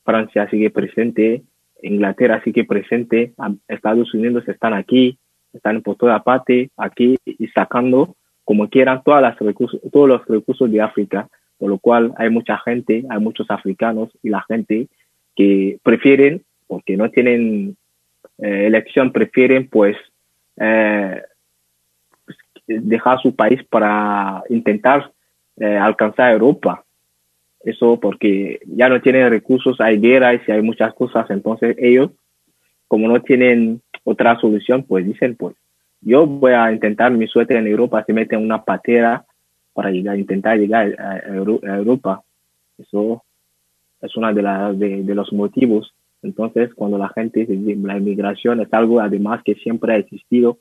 Francia 0.03 0.47
sigue 0.49 0.69
presente, 0.69 1.43
Inglaterra 1.81 2.41
sigue 2.43 2.63
presente, 2.63 3.33
Estados 3.67 4.13
Unidos 4.13 4.47
están 4.47 4.73
aquí, 4.73 5.17
están 5.53 5.81
por 5.81 5.95
toda 5.95 6.23
parte 6.23 6.69
aquí 6.77 7.17
y 7.25 7.47
sacando 7.47 8.15
como 8.43 8.69
quieran 8.69 9.01
todas 9.03 9.21
las 9.21 9.39
recursos, 9.39 9.79
todos 9.91 10.07
los 10.07 10.25
recursos 10.27 10.71
de 10.71 10.81
África, 10.81 11.27
por 11.57 11.69
lo 11.69 11.77
cual 11.77 12.13
hay 12.17 12.29
mucha 12.29 12.57
gente, 12.59 13.05
hay 13.09 13.19
muchos 13.19 13.49
africanos 13.49 14.09
y 14.21 14.29
la 14.29 14.43
gente 14.43 14.87
que 15.35 15.79
prefieren, 15.83 16.43
porque 16.67 16.97
no 16.97 17.09
tienen 17.09 17.77
eh, 18.39 18.67
elección, 18.67 19.11
prefieren 19.11 19.67
pues 19.69 19.95
eh, 20.57 21.21
dejar 22.67 23.21
su 23.21 23.35
país 23.35 23.63
para 23.63 24.43
intentar 24.49 25.11
eh, 25.57 25.77
alcanzar 25.77 26.33
Europa. 26.33 26.83
Eso 27.63 27.99
porque 27.99 28.59
ya 28.65 28.89
no 28.89 29.01
tienen 29.01 29.29
recursos, 29.29 29.79
hay 29.81 29.99
guerras 29.99 30.41
y 30.47 30.51
hay 30.51 30.61
muchas 30.61 30.93
cosas. 30.93 31.29
Entonces 31.29 31.75
ellos, 31.79 32.11
como 32.87 33.07
no 33.07 33.21
tienen 33.21 33.81
otra 34.03 34.39
solución, 34.39 34.83
pues 34.83 35.05
dicen, 35.05 35.35
pues 35.35 35.55
yo 36.01 36.27
voy 36.27 36.53
a 36.53 36.71
intentar 36.71 37.11
mi 37.11 37.27
suerte 37.27 37.57
en 37.57 37.65
Europa, 37.65 38.03
se 38.05 38.13
meten 38.13 38.43
una 38.43 38.63
patera 38.63 39.25
para 39.75 39.91
llegar, 39.91 40.17
intentar 40.17 40.57
llegar 40.57 40.95
a, 40.99 41.19
Europa. 41.75 42.23
Eso 42.77 43.23
es 44.01 44.15
uno 44.15 44.33
de, 44.33 45.03
de, 45.03 45.15
los 45.15 45.31
motivos. 45.33 45.93
Entonces, 46.23 46.73
cuando 46.73 46.97
la 46.97 47.09
gente 47.09 47.45
dice 47.45 47.75
la 47.83 47.97
inmigración 47.97 48.61
es 48.61 48.73
algo 48.73 48.99
además 48.99 49.43
que 49.43 49.55
siempre 49.55 49.93
ha 49.93 49.97
existido 49.97 50.59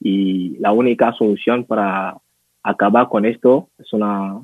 y 0.00 0.56
la 0.58 0.72
única 0.72 1.12
solución 1.12 1.64
para 1.64 2.16
acabar 2.62 3.08
con 3.08 3.24
esto 3.24 3.68
es 3.78 3.92
una 3.92 4.40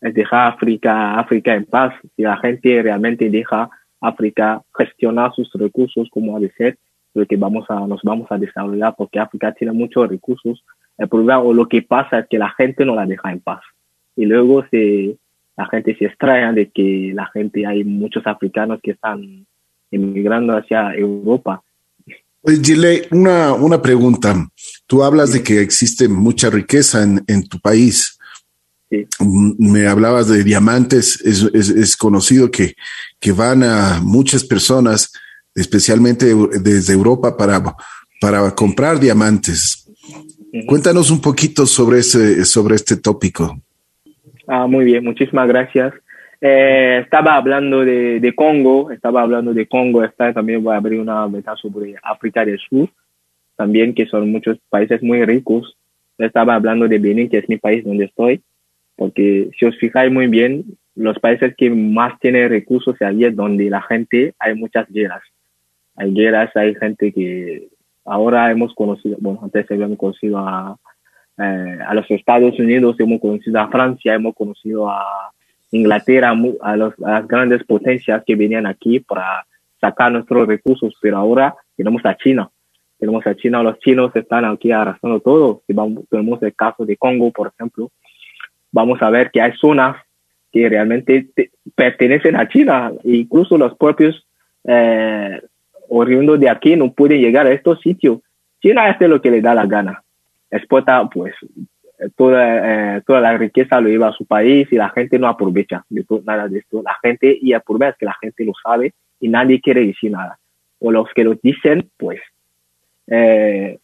es 0.00 0.14
dejar 0.14 0.54
África, 0.54 1.18
África 1.18 1.54
en 1.54 1.66
paz. 1.66 1.92
Si 2.16 2.22
la 2.22 2.38
gente 2.38 2.82
realmente 2.82 3.28
deja 3.28 3.68
África 4.00 4.62
gestionar 4.74 5.32
sus 5.34 5.52
recursos 5.52 6.08
como 6.10 6.36
ha 6.36 6.40
de 6.40 6.50
ser, 6.52 6.78
lo 7.12 7.26
que 7.26 7.36
vamos 7.36 7.66
a, 7.68 7.86
nos 7.86 8.00
vamos 8.02 8.26
a 8.30 8.38
desarrollar 8.38 8.94
porque 8.96 9.18
África 9.18 9.52
tiene 9.52 9.72
muchos 9.72 10.08
recursos. 10.08 10.64
El 11.00 11.08
problema 11.08 11.40
o 11.40 11.54
lo 11.54 11.66
que 11.66 11.80
pasa 11.80 12.18
es 12.18 12.26
que 12.28 12.38
la 12.38 12.50
gente 12.50 12.84
no 12.84 12.94
la 12.94 13.06
deja 13.06 13.32
en 13.32 13.40
paz. 13.40 13.62
Y 14.16 14.26
luego 14.26 14.66
se, 14.70 15.16
la 15.56 15.66
gente 15.66 15.96
se 15.96 16.04
extraña 16.04 16.52
de 16.52 16.70
que 16.70 17.12
la 17.14 17.26
gente, 17.32 17.66
hay 17.66 17.84
muchos 17.84 18.26
africanos 18.26 18.80
que 18.82 18.90
están 18.90 19.46
emigrando 19.90 20.54
hacia 20.54 20.92
Europa. 20.94 21.62
Gile, 22.44 23.08
una, 23.12 23.54
una 23.54 23.80
pregunta. 23.80 24.46
Tú 24.86 25.02
hablas 25.02 25.32
de 25.32 25.42
que 25.42 25.62
existe 25.62 26.06
mucha 26.06 26.50
riqueza 26.50 27.02
en, 27.02 27.24
en 27.26 27.48
tu 27.48 27.58
país. 27.60 28.18
Me 29.58 29.86
hablabas 29.86 30.28
de 30.28 30.44
diamantes, 30.44 31.18
es, 31.24 31.42
es, 31.54 31.96
conocido 31.96 32.50
que, 32.50 32.74
que 33.18 33.32
van 33.32 33.62
a 33.62 34.00
muchas 34.02 34.44
personas, 34.44 35.12
especialmente 35.54 36.34
desde 36.60 36.92
Europa, 36.92 37.38
para, 37.38 37.62
para 38.20 38.54
comprar 38.54 39.00
diamantes. 39.00 39.79
Cuéntanos 40.66 41.10
un 41.10 41.20
poquito 41.20 41.66
sobre, 41.66 41.98
ese, 41.98 42.44
sobre 42.44 42.74
este 42.74 42.96
tópico. 42.96 43.60
Ah, 44.46 44.66
muy 44.66 44.84
bien, 44.84 45.04
muchísimas 45.04 45.46
gracias. 45.46 45.94
Eh, 46.40 47.00
estaba 47.04 47.36
hablando 47.36 47.84
de, 47.84 48.18
de, 48.18 48.34
Congo, 48.34 48.90
estaba 48.90 49.22
hablando 49.22 49.52
de 49.52 49.66
Congo, 49.66 50.02
está, 50.02 50.32
también 50.32 50.62
voy 50.62 50.74
a 50.74 50.78
abrir 50.78 50.98
una 50.98 51.28
meta 51.28 51.54
sobre 51.56 51.94
África 52.02 52.44
del 52.44 52.58
Sur, 52.58 52.88
también 53.56 53.94
que 53.94 54.06
son 54.06 54.30
muchos 54.30 54.58
países 54.68 55.02
muy 55.02 55.24
ricos. 55.24 55.76
Estaba 56.18 56.54
hablando 56.54 56.88
de 56.88 56.98
Benin, 56.98 57.28
que 57.28 57.38
es 57.38 57.48
mi 57.48 57.58
país 57.58 57.84
donde 57.84 58.06
estoy 58.06 58.42
porque 59.00 59.50
si 59.58 59.64
os 59.64 59.78
fijáis 59.78 60.12
muy 60.12 60.26
bien, 60.26 60.76
los 60.94 61.18
países 61.20 61.54
que 61.56 61.70
más 61.70 62.20
tienen 62.20 62.50
recursos 62.50 62.94
es 62.96 63.00
allí 63.00 63.30
donde 63.30 63.70
la 63.70 63.80
gente 63.80 64.34
hay 64.38 64.54
muchas 64.54 64.86
guerras. 64.90 65.22
Hay 65.96 66.12
guerras, 66.12 66.54
hay 66.54 66.74
gente 66.74 67.10
que 67.10 67.68
ahora 68.10 68.50
hemos 68.50 68.74
conocido, 68.74 69.16
bueno, 69.20 69.40
antes 69.42 69.70
habíamos 69.70 69.96
conocido 69.96 70.38
a, 70.38 70.76
eh, 71.38 71.78
a 71.86 71.94
los 71.94 72.10
Estados 72.10 72.58
Unidos, 72.58 72.96
hemos 72.98 73.20
conocido 73.20 73.60
a 73.60 73.68
Francia, 73.68 74.14
hemos 74.14 74.34
conocido 74.34 74.90
a 74.90 75.32
Inglaterra, 75.70 76.34
a, 76.60 76.76
los, 76.76 76.98
las 76.98 77.26
grandes 77.28 77.64
potencias 77.64 78.22
que 78.26 78.34
venían 78.34 78.66
aquí 78.66 79.00
para 79.00 79.46
sacar 79.80 80.10
nuestros 80.12 80.46
recursos, 80.46 80.94
pero 81.00 81.16
ahora 81.16 81.54
tenemos 81.76 82.04
a 82.04 82.16
China. 82.16 82.50
Tenemos 82.98 83.26
a 83.26 83.34
China, 83.34 83.62
los 83.62 83.78
chinos 83.78 84.14
están 84.14 84.44
aquí 84.44 84.72
arrasando 84.72 85.20
todo. 85.20 85.62
Si 85.66 85.72
vamos, 85.72 86.04
tenemos 86.10 86.42
el 86.42 86.54
caso 86.54 86.84
de 86.84 86.96
Congo, 86.96 87.30
por 87.30 87.52
ejemplo, 87.54 87.90
vamos 88.72 89.00
a 89.00 89.08
ver 89.08 89.30
que 89.30 89.40
hay 89.40 89.52
zonas 89.52 89.96
que 90.52 90.68
realmente 90.68 91.30
pertenecen 91.74 92.36
a 92.36 92.48
China. 92.48 92.92
Incluso 93.04 93.56
los 93.56 93.74
propios 93.76 94.26
eh, 94.64 95.40
oriundos 95.90 96.40
de 96.40 96.48
aquí 96.48 96.76
no 96.76 96.92
pueden 96.92 97.20
llegar 97.20 97.46
a 97.46 97.52
estos 97.52 97.80
sitios. 97.80 98.20
China 98.62 98.86
hace 98.86 99.08
lo 99.08 99.20
que 99.20 99.30
le 99.30 99.40
da 99.40 99.54
la 99.54 99.66
gana. 99.66 100.02
Exporta, 100.50 101.08
pues, 101.08 101.34
toda, 102.16 102.96
eh, 102.96 103.02
toda 103.06 103.20
la 103.20 103.36
riqueza 103.36 103.80
lo 103.80 103.88
lleva 103.88 104.08
a 104.08 104.12
su 104.12 104.24
país 104.24 104.68
y 104.70 104.76
la 104.76 104.88
gente 104.90 105.18
no 105.18 105.28
aprovecha 105.28 105.84
de 105.88 106.04
nada 106.24 106.48
de 106.48 106.58
esto. 106.58 106.82
La 106.82 106.96
gente, 107.02 107.38
y 107.40 107.52
el 107.52 107.60
problema 107.60 107.90
es 107.90 107.96
que 107.98 108.06
la 108.06 108.16
gente 108.20 108.44
lo 108.44 108.52
sabe 108.62 108.94
y 109.20 109.28
nadie 109.28 109.60
quiere 109.60 109.86
decir 109.86 110.10
nada. 110.10 110.38
O 110.78 110.90
los 110.90 111.08
que 111.14 111.24
lo 111.24 111.34
dicen, 111.34 111.90
pues, 111.98 112.20
eh, 113.06 113.78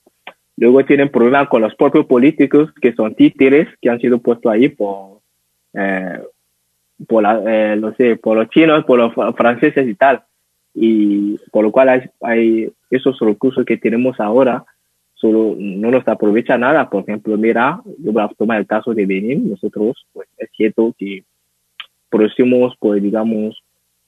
Luego 0.57 0.85
tienen 0.87 1.11
problemas 1.11 1.49
con 1.49 1.61
los 1.61 1.75
propios 1.75 2.07
políticos 2.07 2.73
que 2.81 2.95
son 2.95 3.15
títeres 3.15 3.69
que 3.81 3.91
han 3.91 4.01
sido 4.01 4.19
puestos 4.19 4.51
ahí 4.51 4.71
por, 4.71 5.21
eh, 5.75 6.21
por, 7.07 7.25
por 8.23 8.37
los 8.37 8.49
chinos, 8.49 8.85
por 8.87 8.99
los 8.99 9.37
franceses 9.37 9.87
y 9.87 9.95
tal. 9.95 10.23
Y 10.79 11.39
por 11.51 11.65
lo 11.65 11.73
cual 11.73 11.89
hay, 11.89 12.03
hay 12.21 12.71
esos 12.91 13.19
recursos 13.19 13.65
que 13.65 13.79
tenemos 13.79 14.21
ahora, 14.21 14.65
solo 15.15 15.57
no 15.59 15.91
nos 15.91 16.07
aprovecha 16.07 16.59
nada. 16.59 16.91
Por 16.91 17.03
ejemplo, 17.03 17.37
mira, 17.39 17.81
yo 17.99 18.13
voy 18.13 18.23
a 18.23 18.29
tomar 18.29 18.59
el 18.59 18.67
caso 18.67 18.93
de 18.93 19.07
Benin. 19.07 19.49
Nosotros, 19.49 20.07
pues 20.13 20.29
es 20.37 20.51
cierto 20.55 20.95
que 20.99 21.25
producimos, 22.11 22.75
pues 22.79 23.03
digamos, 23.03 23.63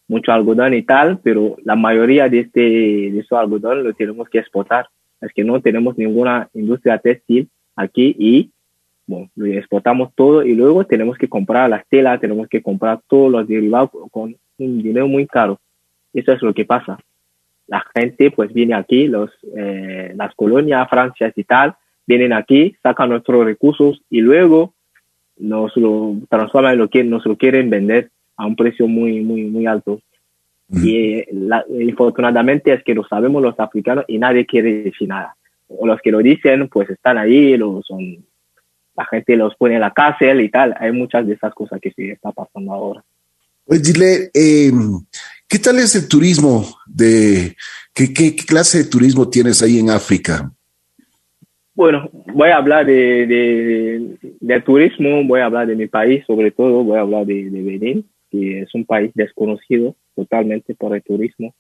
mucho 0.09 0.31
algodón 0.31 0.75
y 0.75 0.83
tal, 0.83 1.21
pero 1.23 1.57
la 1.65 1.75
mayoría 1.75 2.29
de 2.29 2.41
este 2.41 2.61
de 2.61 3.19
esos 3.19 3.39
algodón 3.39 3.85
lo 3.85 3.95
tenemos 3.95 4.29
que 4.29 4.39
exportar 4.39 4.89
es 5.21 5.33
que 5.33 5.45
no 5.45 5.61
tenemos 5.61 5.97
ninguna 5.99 6.49
industria 6.55 6.99
textil 6.99 7.49
aquí 7.77 8.15
y 8.19 8.51
bueno, 9.07 9.31
exportamos 9.37 10.11
todo 10.15 10.43
y 10.45 10.55
luego 10.55 10.85
tenemos 10.85 11.17
que 11.17 11.29
comprar 11.29 11.71
las 11.71 11.87
telas, 11.89 12.21
tenemos 12.21 12.47
que 12.49 12.63
comprar 12.63 13.01
todos 13.09 13.33
los 13.33 13.49
derivados 13.49 13.91
con 14.11 14.37
un 14.59 14.83
dinero 14.83 15.09
muy 15.09 15.27
caro. 15.27 15.59
Eso 16.12 16.33
es 16.33 16.43
lo 16.43 16.55
que 16.55 16.65
pasa. 16.65 16.99
La 17.67 17.85
gente 17.95 18.31
pues 18.31 18.53
viene 18.53 18.75
aquí, 18.75 19.09
los, 19.09 19.31
eh, 19.57 20.12
las 20.17 20.35
colonias, 20.35 20.88
Francia 20.88 21.33
y 21.35 21.45
tal, 21.45 21.77
vienen 22.07 22.33
aquí, 22.33 22.75
sacan 22.83 23.11
nuestros 23.11 23.45
recursos 23.45 24.03
y 24.09 24.21
luego 24.21 24.73
nos 25.37 25.77
lo 25.77 26.17
transforman 26.29 26.73
en 26.73 26.79
lo 26.79 26.88
que 26.88 27.05
nos 27.05 27.25
lo 27.27 27.37
quieren 27.37 27.71
vender 27.71 28.11
a 28.37 28.47
un 28.47 28.57
precio 28.57 28.88
muy, 28.88 29.21
muy, 29.21 29.45
muy 29.45 29.67
alto. 29.67 30.00
Y 30.71 30.97
eh, 30.97 31.29
la, 31.33 31.65
infortunadamente 31.79 32.73
es 32.73 32.83
que 32.85 32.95
lo 32.95 33.05
sabemos 33.05 33.43
los 33.43 33.59
africanos 33.59 34.05
y 34.07 34.19
nadie 34.19 34.47
quiere 34.47 34.83
decir 34.83 35.09
nada. 35.09 35.35
O 35.69 35.87
los 35.87 36.00
que 36.00 36.11
lo 36.11 36.19
dicen, 36.19 36.69
pues 36.69 36.91
están 36.91 37.19
ahí, 37.19 37.57
lo 37.57 37.83
son, 37.83 38.25
la 38.97 39.05
gente 39.07 39.37
los 39.37 39.55
pone 39.57 39.75
en 39.75 39.81
la 39.81 39.93
cárcel 39.93 40.41
y 40.41 40.50
tal. 40.50 40.75
Hay 40.79 40.93
muchas 40.93 41.27
de 41.27 41.35
esas 41.35 41.55
cosas 41.55 41.81
que 41.81 41.91
sí 41.93 42.11
está 42.11 42.33
pasando 42.33 42.73
ahora. 42.73 43.05
Pues 43.65 43.83
dile, 43.83 44.31
eh, 44.35 44.73
¿qué 45.49 45.59
tal 45.59 45.78
es 45.78 45.97
el 45.97 46.09
turismo? 46.09 46.64
De, 46.87 47.57
¿qué, 47.95 48.12
¿Qué 48.12 48.37
clase 48.37 48.78
de 48.78 48.90
turismo 48.90 49.28
tienes 49.28 49.62
ahí 49.62 49.78
en 49.78 49.90
África? 49.90 50.52
Bueno, 51.75 52.11
voy 52.35 52.50
a 52.50 52.57
hablar 52.57 52.87
de, 52.87 54.17
de, 54.40 54.61
turismo, 54.62 55.23
voy 55.25 55.40
a 55.40 55.47
hablar 55.47 55.69
de 55.69 55.76
mi 55.76 55.87
país, 55.87 56.25
sobre 56.26 56.50
todo 56.50 56.83
voy 56.83 56.99
a 56.99 57.02
hablar 57.02 57.25
de, 57.25 57.50
de 57.50 57.62
Benín, 57.62 58.05
que 58.31 58.62
es 58.62 58.75
un 58.75 58.85
país 58.85 59.12
desconocido 59.14 59.95
totalmente 60.17 60.75
por 60.75 60.95
el 60.95 61.02
turismo, 61.02 61.55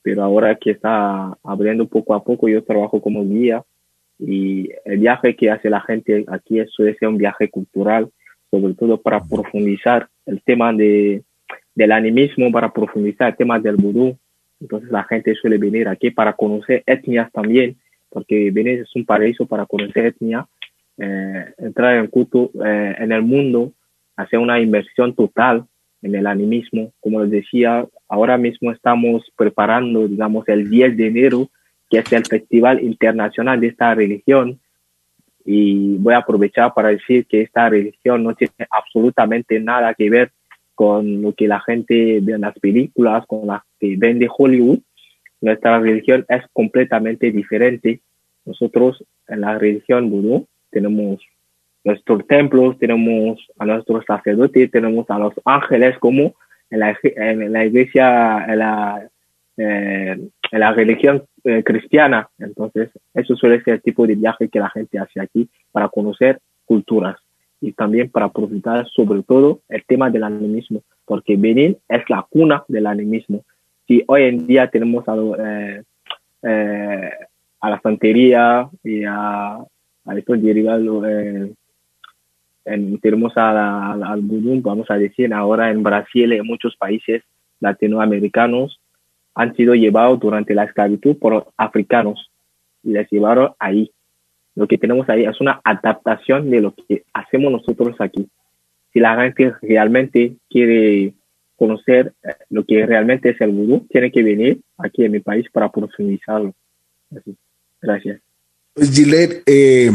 pero 0.00 0.22
ahora 0.22 0.56
que 0.56 0.70
está 0.70 1.36
abriendo 1.44 1.86
poco 1.86 2.14
a 2.14 2.24
poco, 2.24 2.48
yo 2.48 2.64
trabajo 2.64 3.02
como 3.02 3.22
guía 3.22 3.62
y 4.18 4.70
el 4.86 4.98
viaje 4.98 5.36
que 5.36 5.50
hace 5.50 5.68
la 5.68 5.82
gente 5.82 6.24
aquí 6.28 6.58
suele 6.70 6.96
ser 6.96 7.08
un 7.08 7.18
viaje 7.18 7.50
cultural, 7.50 8.08
sobre 8.50 8.72
todo 8.72 8.98
para 8.98 9.20
profundizar 9.22 10.08
el 10.24 10.40
tema 10.42 10.72
de, 10.72 11.22
del 11.74 11.92
animismo, 11.92 12.50
para 12.50 12.72
profundizar 12.72 13.30
el 13.30 13.36
tema 13.36 13.58
del 13.58 13.76
vudú. 13.76 14.18
Entonces 14.60 14.90
la 14.90 15.04
gente 15.04 15.34
suele 15.34 15.58
venir 15.58 15.88
aquí 15.88 16.10
para 16.10 16.34
conocer 16.34 16.82
etnias 16.86 17.32
también, 17.32 17.76
porque 18.10 18.50
Benin 18.50 18.80
es 18.80 18.94
un 18.94 19.04
paraíso 19.04 19.46
para 19.46 19.66
conocer 19.66 20.06
etnia, 20.06 20.46
eh, 20.98 21.54
entrar 21.58 21.96
en 21.96 22.08
culto 22.08 22.50
eh, 22.64 22.96
en 22.98 23.12
el 23.12 23.22
mundo, 23.22 23.72
hacer 24.16 24.38
una 24.38 24.60
inversión 24.60 25.14
total 25.14 25.64
en 26.02 26.14
el 26.14 26.26
animismo. 26.26 26.92
Como 27.00 27.22
les 27.22 27.30
decía, 27.30 27.86
ahora 28.08 28.36
mismo 28.36 28.70
estamos 28.70 29.22
preparando, 29.36 30.08
digamos, 30.08 30.46
el 30.48 30.68
10 30.68 30.96
de 30.96 31.06
enero, 31.06 31.48
que 31.88 31.98
es 31.98 32.12
el 32.12 32.24
Festival 32.24 32.82
Internacional 32.82 33.60
de 33.60 33.68
esta 33.68 33.94
religión. 33.94 34.60
Y 35.44 35.96
voy 35.96 36.14
a 36.14 36.18
aprovechar 36.18 36.74
para 36.74 36.88
decir 36.88 37.26
que 37.26 37.42
esta 37.42 37.68
religión 37.68 38.22
no 38.22 38.34
tiene 38.34 38.52
absolutamente 38.70 39.58
nada 39.58 39.94
que 39.94 40.10
ver 40.10 40.32
con 40.80 41.20
lo 41.20 41.34
que 41.34 41.46
la 41.46 41.60
gente 41.60 42.20
ve 42.22 42.32
en 42.32 42.40
las 42.40 42.58
películas, 42.58 43.26
con 43.26 43.46
las 43.48 43.60
que 43.78 43.96
ven 43.98 44.18
de 44.18 44.30
Hollywood. 44.34 44.78
Nuestra 45.42 45.78
religión 45.78 46.24
es 46.26 46.42
completamente 46.54 47.30
diferente. 47.30 48.00
Nosotros 48.46 49.04
en 49.28 49.42
la 49.42 49.58
religión 49.58 50.08
vudú 50.08 50.48
tenemos 50.70 51.18
nuestros 51.84 52.26
templos, 52.26 52.78
tenemos 52.78 53.46
a 53.58 53.66
nuestros 53.66 54.06
sacerdotes, 54.06 54.70
tenemos 54.70 55.04
a 55.10 55.18
los 55.18 55.34
ángeles 55.44 55.98
como 55.98 56.34
en 56.70 56.80
la, 56.80 56.96
la 57.50 57.66
iglesia, 57.66 58.46
en 58.48 58.58
la, 58.58 59.06
eh, 59.58 60.18
la 60.50 60.72
religión 60.72 61.24
eh, 61.44 61.62
cristiana. 61.62 62.30
Entonces, 62.38 62.88
eso 63.12 63.36
suele 63.36 63.62
ser 63.64 63.74
el 63.74 63.82
tipo 63.82 64.06
de 64.06 64.14
viaje 64.14 64.48
que 64.48 64.60
la 64.60 64.70
gente 64.70 64.98
hace 64.98 65.20
aquí 65.20 65.46
para 65.72 65.90
conocer 65.90 66.38
culturas 66.64 67.18
y 67.60 67.72
también 67.72 68.10
para 68.10 68.26
aprovechar 68.26 68.88
sobre 68.88 69.22
todo 69.22 69.60
el 69.68 69.84
tema 69.84 70.10
del 70.10 70.24
animismo, 70.24 70.82
porque 71.04 71.36
Benin 71.36 71.76
es 71.88 72.08
la 72.08 72.26
cuna 72.28 72.64
del 72.68 72.86
animismo. 72.86 73.44
Si 73.86 74.02
hoy 74.06 74.22
en 74.22 74.46
día 74.46 74.68
tenemos 74.70 75.06
a, 75.08 75.16
eh, 75.16 75.82
eh, 76.42 77.10
a 77.60 77.70
la 77.70 77.80
santería 77.80 78.68
y 78.82 79.04
a, 79.04 79.56
a 79.56 80.18
estos 80.18 80.42
derivados 80.42 81.04
eh, 81.06 81.52
tenemos 83.00 83.32
al 83.36 84.20
vudú, 84.20 84.60
vamos 84.60 84.90
a 84.90 84.96
decir, 84.96 85.32
ahora 85.34 85.70
en 85.70 85.82
Brasil 85.82 86.32
y 86.32 86.36
en 86.36 86.46
muchos 86.46 86.76
países 86.76 87.22
latinoamericanos 87.58 88.80
han 89.34 89.54
sido 89.54 89.74
llevados 89.74 90.20
durante 90.20 90.54
la 90.54 90.64
esclavitud 90.64 91.16
por 91.18 91.48
africanos 91.56 92.30
y 92.82 92.92
les 92.92 93.10
llevaron 93.10 93.52
ahí. 93.58 93.90
Lo 94.60 94.68
que 94.68 94.76
tenemos 94.76 95.08
ahí 95.08 95.24
es 95.24 95.40
una 95.40 95.58
adaptación 95.64 96.50
de 96.50 96.60
lo 96.60 96.74
que 96.74 97.04
hacemos 97.14 97.50
nosotros 97.50 97.96
aquí. 97.98 98.28
Si 98.92 99.00
la 99.00 99.16
gente 99.16 99.54
realmente 99.62 100.34
quiere 100.50 101.14
conocer 101.56 102.12
eh, 102.22 102.34
lo 102.50 102.66
que 102.66 102.84
realmente 102.84 103.30
es 103.30 103.40
el 103.40 103.52
vudú, 103.52 103.86
tiene 103.88 104.12
que 104.12 104.22
venir 104.22 104.60
aquí 104.76 105.02
en 105.02 105.12
mi 105.12 105.20
país 105.20 105.46
para 105.50 105.72
profundizarlo. 105.72 106.52
Gracias. 107.80 108.20
Pues 108.74 108.90
Gillette, 108.94 109.42
eh, 109.46 109.90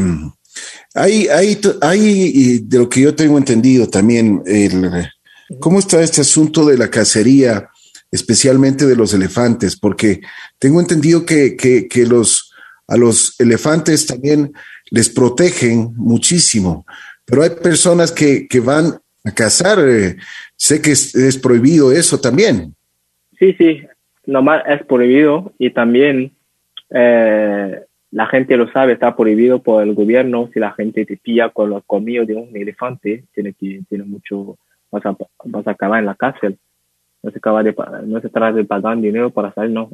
hay, 0.96 1.28
hay, 1.28 1.62
hay, 1.82 2.60
de 2.64 2.80
lo 2.80 2.90
que 2.90 3.02
yo 3.02 3.14
tengo 3.14 3.38
entendido 3.38 3.88
también, 3.88 4.42
el, 4.48 4.90
¿cómo 5.60 5.78
está 5.78 6.02
este 6.02 6.22
asunto 6.22 6.66
de 6.66 6.80
la 6.80 6.90
cacería, 6.90 7.70
especialmente 8.10 8.88
de 8.88 8.96
los 8.96 9.14
elefantes? 9.14 9.78
Porque 9.78 10.22
tengo 10.58 10.82
entendido 10.82 11.24
que, 11.24 11.56
que, 11.56 11.88
que 11.88 12.08
los, 12.08 12.45
a 12.88 12.98
los 12.98 13.40
elefantes 13.40 14.06
también 14.06 14.54
les 14.92 15.10
protegen 15.10 15.94
muchísimo, 15.96 16.86
pero 17.26 17.44
hay 17.44 17.50
personas 17.50 18.12
que, 18.12 18.48
que 18.48 18.60
van 18.60 19.00
a 19.26 19.32
cazar. 19.32 19.80
Eh, 19.80 20.18
sé 20.56 20.82
que 20.82 20.92
es, 20.92 21.40
prohibido 21.42 21.92
eso 21.92 22.20
también. 22.20 22.76
Sí, 23.40 23.54
sí, 23.54 23.82
normal 24.26 24.64
es 24.68 24.86
prohibido 24.86 25.52
y 25.58 25.72
también 25.72 26.32
eh, 26.92 27.82
la 28.12 28.28
gente 28.28 28.56
lo 28.56 28.72
sabe, 28.72 28.94
está 28.94 29.16
prohibido 29.16 29.62
por 29.62 29.84
el 29.84 29.94
gobierno. 29.94 30.50
Si 30.54 30.60
la 30.60 30.72
gente 30.72 31.06
te 31.06 31.18
pilla 31.18 31.50
con 31.50 31.70
los 31.70 31.84
colmillos 31.86 32.28
de 32.28 32.36
un 32.36 32.56
elefante, 32.56 33.26
tiene 33.34 33.54
que 33.54 33.82
tiene 33.90 34.06
mucho, 34.06 34.58
vas 34.92 35.06
a, 35.06 35.18
vas 35.46 35.68
a 35.68 35.72
acabar 35.72 36.00
en 36.00 36.06
la 36.06 36.16
cárcel. 36.16 36.58
No 37.24 37.32
se, 37.32 37.40
acaba 37.40 37.64
de, 37.64 37.76
no 38.06 38.22
se 38.22 38.30
trata 38.30 38.56
de 38.56 38.66
pagar 38.66 38.98
dinero 39.02 39.32
para 39.32 39.52
salir, 39.54 39.72
no, 39.72 39.90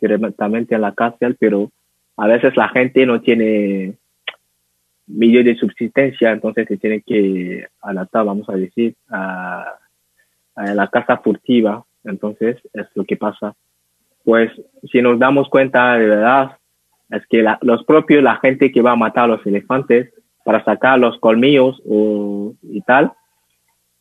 directamente 0.00 0.74
en 0.74 0.82
la 0.82 0.92
cárcel, 0.92 1.34
pero 1.40 1.70
a 2.16 2.26
veces 2.26 2.56
la 2.56 2.68
gente 2.68 3.06
no 3.06 3.20
tiene 3.20 3.94
medio 5.06 5.44
de 5.44 5.56
subsistencia, 5.56 6.30
entonces 6.30 6.66
se 6.68 6.76
tiene 6.76 7.02
que 7.02 7.66
adaptar, 7.80 8.24
vamos 8.24 8.48
a 8.48 8.54
decir, 8.54 8.94
a, 9.08 9.78
la 10.56 10.86
casa 10.88 11.18
furtiva. 11.18 11.84
Entonces 12.04 12.56
es 12.72 12.86
lo 12.94 13.04
que 13.04 13.16
pasa. 13.16 13.54
Pues 14.24 14.52
si 14.90 15.02
nos 15.02 15.18
damos 15.18 15.48
cuenta 15.48 15.94
de 15.94 16.06
verdad, 16.06 16.58
es 17.10 17.26
que 17.26 17.42
la, 17.42 17.58
los 17.62 17.84
propios, 17.84 18.22
la 18.22 18.36
gente 18.36 18.70
que 18.70 18.82
va 18.82 18.92
a 18.92 18.96
matar 18.96 19.24
a 19.24 19.28
los 19.28 19.46
elefantes 19.46 20.12
para 20.44 20.64
sacar 20.64 20.98
los 20.98 21.18
colmillos 21.18 21.82
o, 21.86 22.54
y 22.62 22.80
tal, 22.82 23.12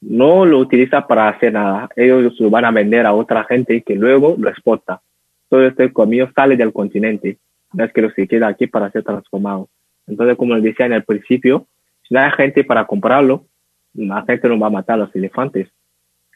no 0.01 0.45
lo 0.45 0.59
utiliza 0.59 1.07
para 1.07 1.29
hacer 1.29 1.53
nada. 1.53 1.89
Ellos 1.95 2.39
lo 2.39 2.49
van 2.49 2.65
a 2.65 2.71
vender 2.71 3.05
a 3.05 3.13
otra 3.13 3.45
gente 3.45 3.81
que 3.81 3.95
luego 3.95 4.35
lo 4.37 4.49
exporta. 4.49 5.01
Todo 5.49 5.65
este 5.65 5.91
colmillo 5.91 6.29
sale 6.35 6.57
del 6.57 6.73
continente. 6.73 7.37
Es 7.77 7.91
que 7.93 8.01
lo 8.01 8.11
se 8.11 8.27
queda 8.27 8.47
aquí 8.47 8.67
para 8.67 8.91
ser 8.91 9.03
transformado. 9.03 9.69
Entonces, 10.07 10.37
como 10.37 10.55
les 10.55 10.63
decía 10.63 10.85
en 10.85 10.93
el 10.93 11.03
principio, 11.03 11.67
si 12.07 12.13
no 12.13 12.19
hay 12.19 12.31
gente 12.31 12.63
para 12.63 12.85
comprarlo, 12.85 13.45
la 13.93 14.23
gente 14.23 14.47
no 14.47 14.59
va 14.59 14.67
a 14.67 14.71
matar 14.71 14.95
a 14.95 15.05
los 15.05 15.15
elefantes. 15.15 15.69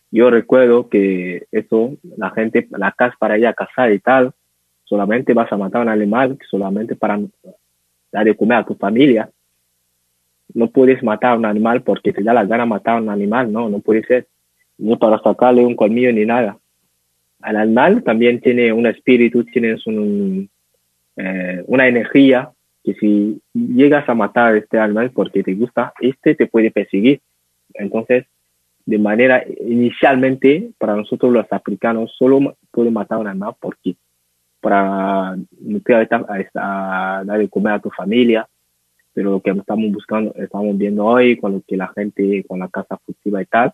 Yo 0.09 0.29
recuerdo 0.29 0.87
que 0.89 1.47
eso, 1.51 1.97
la 2.17 2.29
gente, 2.31 2.67
la 2.71 2.91
casa 2.91 3.15
para 3.19 3.37
ir 3.37 3.45
a 3.47 3.53
cazar 3.53 3.91
y 3.91 3.99
tal, 3.99 4.31
solamente 4.85 5.33
vas 5.33 5.51
a 5.51 5.57
matar 5.57 5.81
a 5.81 5.83
un 5.83 5.89
animal 5.89 6.37
solamente 6.49 6.95
para 6.95 7.19
dar 8.11 8.25
de 8.25 8.35
comer 8.35 8.59
a 8.59 8.65
tu 8.65 8.75
familia. 8.75 9.29
No 10.53 10.69
puedes 10.69 11.03
matar 11.03 11.33
a 11.33 11.37
un 11.37 11.45
animal 11.45 11.81
porque 11.83 12.13
te 12.13 12.23
da 12.23 12.33
la 12.33 12.45
gana 12.45 12.65
matar 12.65 12.97
a 12.97 13.01
un 13.01 13.09
animal, 13.09 13.51
no, 13.51 13.67
no 13.69 13.79
puede 13.79 14.03
ser. 14.03 14.27
No 14.77 14.97
para 14.97 15.19
sacarle 15.19 15.65
un 15.65 15.75
colmillo 15.75 16.13
ni 16.13 16.25
nada. 16.25 16.57
El 17.45 17.57
animal 17.57 18.03
también 18.03 18.39
tiene 18.39 18.71
un 18.71 18.87
espíritu, 18.87 19.43
tienes 19.43 19.85
un, 19.87 20.49
eh, 21.17 21.63
una 21.67 21.87
energía 21.87 22.51
que 22.83 22.93
si 22.93 23.41
llegas 23.53 24.07
a 24.07 24.13
matar 24.13 24.53
a 24.53 24.57
este 24.57 24.79
animal 24.79 25.11
porque 25.11 25.43
te 25.43 25.53
gusta, 25.55 25.93
este 25.99 26.35
te 26.35 26.47
puede 26.47 26.71
perseguir. 26.71 27.19
Entonces, 27.73 28.25
de 28.85 28.97
manera 28.97 29.43
inicialmente, 29.65 30.71
para 30.77 30.95
nosotros 30.95 31.33
los 31.33 31.51
africanos, 31.51 32.15
solo 32.17 32.55
puede 32.71 32.91
matar 32.91 33.17
a 33.17 33.21
un 33.21 33.27
animal 33.27 33.55
porque 33.59 33.95
para 34.61 35.35
nutrir 35.59 36.07
a, 36.53 37.23
dar 37.25 37.37
de 37.39 37.49
comer 37.49 37.73
a 37.73 37.79
tu 37.79 37.89
familia, 37.89 38.47
pero 39.13 39.31
lo 39.31 39.41
que 39.41 39.51
estamos 39.51 39.91
buscando, 39.91 40.33
estamos 40.35 40.77
viendo 40.77 41.05
hoy 41.05 41.35
con 41.37 41.53
lo 41.53 41.61
que 41.67 41.75
la 41.75 41.87
gente, 41.89 42.45
con 42.47 42.59
la 42.59 42.69
casa 42.69 42.97
furtiva 43.05 43.41
y 43.41 43.45
tal, 43.45 43.73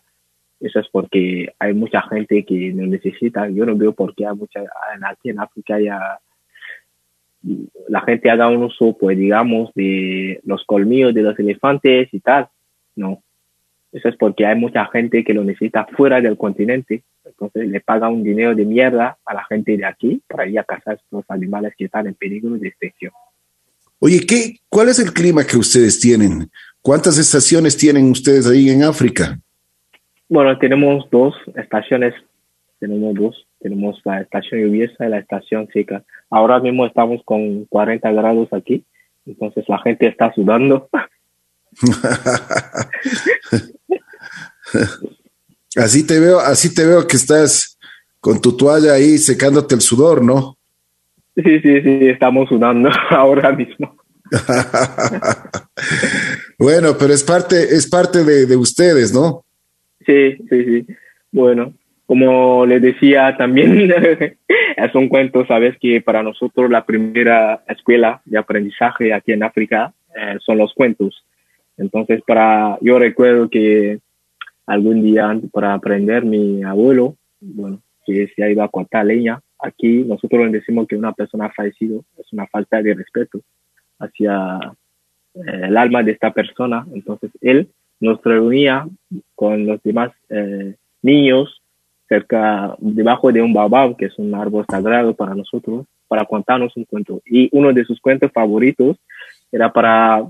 eso 0.60 0.79
es 0.79 0.88
porque 0.89 1.53
hay 1.60 1.73
mucha 1.73 2.01
gente 2.03 2.45
que 2.45 2.73
lo 2.73 2.88
necesita. 2.88 3.49
Yo 3.49 3.65
no 3.65 3.75
veo 3.75 3.93
por 3.93 4.15
qué 4.15 4.25
hay 4.25 4.36
mucha, 4.36 4.62
aquí 5.06 5.29
en 5.29 5.39
África 5.39 5.75
haya 5.75 6.19
la 7.88 8.01
gente 8.01 8.29
haga 8.29 8.47
un 8.47 8.63
uso, 8.63 8.97
pues 8.97 9.17
digamos, 9.17 9.71
de 9.75 10.39
los 10.45 10.63
colmillos 10.65 11.13
de 11.13 11.21
los 11.21 11.38
elefantes 11.38 12.10
y 12.13 12.19
tal. 12.19 12.47
No. 12.95 13.21
Eso 13.91 14.10
es 14.10 14.15
porque 14.17 14.45
hay 14.45 14.56
mucha 14.56 14.86
gente 14.88 15.23
que 15.23 15.34
lo 15.34 15.43
necesita 15.43 15.86
fuera 15.86 16.19
del 16.19 16.38
continente. 16.38 17.03
Entonces 17.25 17.67
le 17.67 17.79
paga 17.79 18.10
un 18.10 18.23
dinero 18.23 18.56
de 18.56 18.65
mierda 18.65 19.17
a 19.25 19.34
la 19.34 19.45
gente 19.45 19.77
de 19.77 19.86
aquí 19.86 20.21
para 20.27 20.47
ir 20.47 20.58
a 20.60 20.63
cazar 20.63 20.99
los 21.12 21.23
animales 21.29 21.73
que 21.77 21.86
están 21.86 22.08
en 22.08 22.15
peligro 22.15 22.51
de 22.51 22.67
extinción. 22.67 23.12
Oye, 23.99 24.25
¿qué, 24.27 24.58
¿cuál 24.67 24.89
es 24.89 24.99
el 24.99 25.13
clima 25.13 25.45
que 25.45 25.58
ustedes 25.58 25.99
tienen? 25.99 26.49
¿Cuántas 26.82 27.17
estaciones 27.17 27.77
tienen 27.77 28.12
ustedes 28.12 28.47
ahí 28.47 28.69
en 28.69 28.84
África? 28.84 29.39
Bueno, 30.27 30.58
tenemos 30.58 31.10
dos 31.12 31.36
estaciones. 31.56 32.13
Tenemos 32.79 33.13
dos. 33.13 33.47
Tenemos 33.63 33.99
la 34.04 34.21
estación 34.21 34.62
lluviosa 34.62 35.06
y 35.06 35.10
la 35.10 35.19
estación 35.19 35.67
seca. 35.73 36.04
Ahora 36.30 36.60
mismo 36.60 36.86
estamos 36.86 37.21
con 37.23 37.65
40 37.65 38.12
grados 38.12 38.49
aquí. 38.52 38.84
Entonces 39.26 39.63
la 39.67 39.80
gente 39.80 40.08
está 40.08 40.34
sudando. 40.34 40.89
así 45.78 46.06
te 46.06 46.19
veo, 46.19 46.39
así 46.39 46.76
te 46.76 46.86
veo 46.86 47.08
que 47.08 47.15
estás 47.15 47.80
con 48.19 48.41
tu 48.41 48.56
toalla 48.56 48.93
ahí 48.93 49.17
secándote 49.17 49.73
el 49.76 49.82
sudor, 49.82 50.23
¿no? 50.23 50.58
Sí, 51.36 51.60
sí, 51.62 51.82
sí, 51.82 52.10
estamos 52.10 52.49
sudando 52.49 52.89
ahora 53.10 53.52
mismo. 53.52 53.97
bueno, 56.60 56.95
pero 56.97 57.13
es 57.13 57.23
parte, 57.23 57.76
es 57.76 57.88
parte 57.88 58.23
de, 58.23 58.56
ustedes, 58.56 59.13
¿no? 59.13 59.45
Sí, 60.06 60.38
sí, 60.49 60.65
sí. 60.65 60.88
Bueno, 61.32 61.73
como 62.05 62.65
les 62.65 62.81
decía 62.81 63.35
también, 63.37 63.91
es 64.77 64.95
un 64.95 65.07
cuento, 65.07 65.45
sabes 65.45 65.77
que 65.79 66.01
para 66.01 66.21
nosotros 66.23 66.69
la 66.69 66.85
primera 66.85 67.63
escuela 67.67 68.21
de 68.25 68.37
aprendizaje 68.37 69.13
aquí 69.13 69.31
en 69.31 69.43
África 69.43 69.93
eh, 70.15 70.37
son 70.45 70.57
los 70.57 70.73
cuentos. 70.73 71.25
Entonces, 71.77 72.21
para, 72.25 72.77
yo 72.81 72.99
recuerdo 72.99 73.49
que 73.49 73.99
algún 74.65 75.01
día 75.01 75.39
para 75.51 75.73
aprender 75.73 76.25
mi 76.25 76.63
abuelo, 76.63 77.15
bueno, 77.39 77.81
que 78.05 78.27
se 78.35 78.43
ha 78.43 78.49
ido 78.49 78.63
a 78.63 78.69
cortar 78.69 79.05
leña, 79.05 79.39
aquí 79.59 80.03
nosotros 80.03 80.51
decimos 80.51 80.87
que 80.87 80.95
una 80.95 81.13
persona 81.13 81.45
ha 81.45 81.53
fallecido, 81.53 82.03
es 82.17 82.31
una 82.33 82.47
falta 82.47 82.81
de 82.81 82.93
respeto 82.93 83.39
hacia 83.99 84.59
eh, 85.35 85.61
el 85.63 85.77
alma 85.77 86.03
de 86.03 86.11
esta 86.11 86.31
persona. 86.33 86.85
Entonces, 86.93 87.31
él 87.41 87.69
nos 87.99 88.21
reunía 88.23 88.85
con 89.35 89.65
los 89.65 89.81
demás 89.83 90.11
eh, 90.29 90.75
niños 91.01 91.62
cerca, 92.13 92.76
debajo 92.80 93.32
de 93.32 93.41
un 93.41 93.54
babab, 93.54 93.95
que 93.97 94.06
es 94.06 94.19
un 94.19 94.36
árbol 94.36 94.65
sagrado 94.69 95.15
para 95.15 95.34
nosotros, 95.34 95.86
para 96.08 96.26
contarnos 96.26 96.78
un 96.78 96.86
cuento. 96.86 97.21
Y 97.26 97.49
uno 97.52 97.73
de 97.73 97.86
sus 97.86 97.99
cuentos 97.99 98.32
favoritos 98.32 98.97
era 99.52 99.73
para 99.73 100.23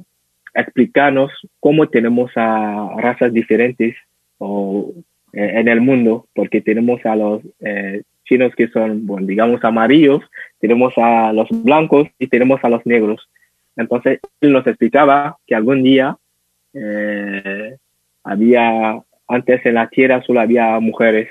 explicarnos 0.54 1.30
cómo 1.60 1.90
tenemos 1.90 2.32
a 2.36 2.96
razas 2.98 3.34
diferentes 3.34 3.96
eh, 4.40 5.52
en 5.60 5.68
el 5.68 5.82
mundo, 5.82 6.26
porque 6.34 6.62
tenemos 6.62 7.06
a 7.06 7.18
los 7.18 7.42
eh, 7.60 8.04
chinos 8.24 8.56
que 8.56 8.70
son, 8.70 9.06
bueno, 9.06 9.28
digamos, 9.28 9.62
amarillos, 9.64 10.22
tenemos 10.60 10.94
a 10.98 11.34
los 11.34 11.50
blancos 11.52 12.08
y 12.18 12.28
tenemos 12.28 12.64
a 12.64 12.70
los 12.70 12.86
negros. 12.86 13.28
Entonces, 13.76 14.20
él 14.40 14.54
nos 14.54 14.66
explicaba 14.68 15.38
que 15.46 15.56
algún 15.56 15.84
día 15.84 16.16
eh, 16.74 17.76
había, 18.24 19.02
antes 19.28 19.66
en 19.66 19.74
la 19.74 19.90
tierra 19.90 20.24
solo 20.26 20.40
había 20.40 20.80
mujeres, 20.80 21.28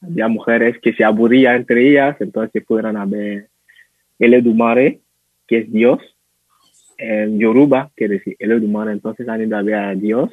había 0.00 0.28
mujeres 0.28 0.78
que 0.78 0.92
se 0.92 1.04
aburrían 1.04 1.56
entre 1.56 1.88
ellas, 1.88 2.16
entonces 2.20 2.62
a 2.68 3.04
ver 3.04 3.48
el 4.18 4.34
Edumare, 4.34 5.00
que 5.46 5.58
es 5.58 5.72
Dios, 5.72 6.00
en 6.98 7.38
Yoruba, 7.38 7.90
que 7.96 8.08
decir 8.08 8.36
el 8.38 8.52
humano, 8.62 8.90
entonces 8.90 9.28
han 9.28 9.42
ido 9.42 9.56
a 9.56 9.62
ver 9.62 9.74
a 9.74 9.94
Dios 9.94 10.30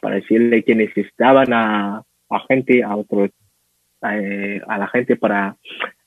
para 0.00 0.16
decirle 0.16 0.62
que 0.62 0.74
necesitaban 0.74 1.52
a, 1.52 2.04
a 2.30 2.40
gente, 2.48 2.82
a 2.84 2.94
otro, 2.94 3.28
a, 4.00 4.18
eh, 4.18 4.62
a, 4.66 4.78
la 4.78 4.86
gente 4.86 5.16
para 5.16 5.56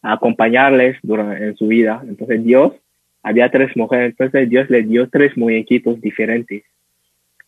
acompañarles 0.01 0.97
durante, 1.03 1.43
en 1.43 1.55
su 1.57 1.67
vida. 1.67 2.01
Entonces 2.07 2.43
Dios, 2.43 2.73
había 3.21 3.51
tres 3.51 3.75
mujeres, 3.75 4.12
entonces 4.12 4.49
Dios 4.49 4.69
les 4.69 4.88
dio 4.88 5.09
tres 5.09 5.35
muñequitos 5.35 5.99
diferentes 5.99 6.63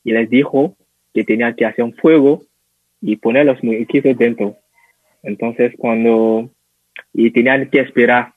y 0.03 0.11
les 0.11 0.29
dijo 0.29 0.75
que 1.13 1.23
tenían 1.23 1.55
que 1.55 1.65
hacer 1.65 1.85
un 1.85 1.93
fuego 1.93 2.41
y 2.99 3.15
poner 3.15 3.45
los 3.45 3.63
muñequitos 3.63 4.17
dentro. 4.17 4.57
Entonces 5.23 5.73
cuando, 5.77 6.49
y 7.13 7.31
tenían 7.31 7.69
que 7.69 7.81
esperar 7.81 8.34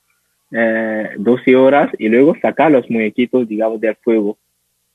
eh, 0.51 1.11
12 1.19 1.57
horas 1.57 1.91
y 1.99 2.09
luego 2.09 2.37
sacar 2.41 2.71
los 2.71 2.89
muñequitos, 2.91 3.49
digamos, 3.49 3.81
del 3.81 3.97
fuego. 3.97 4.39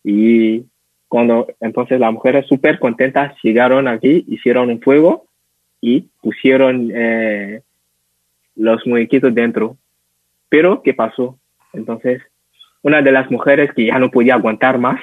Y 0.03 0.65
cuando 1.07 1.47
entonces 1.59 1.99
las 1.99 2.13
mujeres 2.13 2.45
súper 2.47 2.79
contentas 2.79 3.35
llegaron 3.43 3.87
aquí, 3.87 4.25
hicieron 4.27 4.69
un 4.69 4.79
fuego 4.79 5.25
y 5.81 6.07
pusieron 6.21 6.91
eh, 6.93 7.61
los 8.55 8.85
muñequitos 8.85 9.33
dentro. 9.33 9.77
Pero, 10.49 10.81
¿qué 10.81 10.93
pasó? 10.93 11.37
Entonces, 11.73 12.21
una 12.81 13.01
de 13.01 13.11
las 13.11 13.29
mujeres 13.29 13.71
que 13.73 13.85
ya 13.85 13.99
no 13.99 14.09
podía 14.11 14.35
aguantar 14.35 14.77
más, 14.77 15.01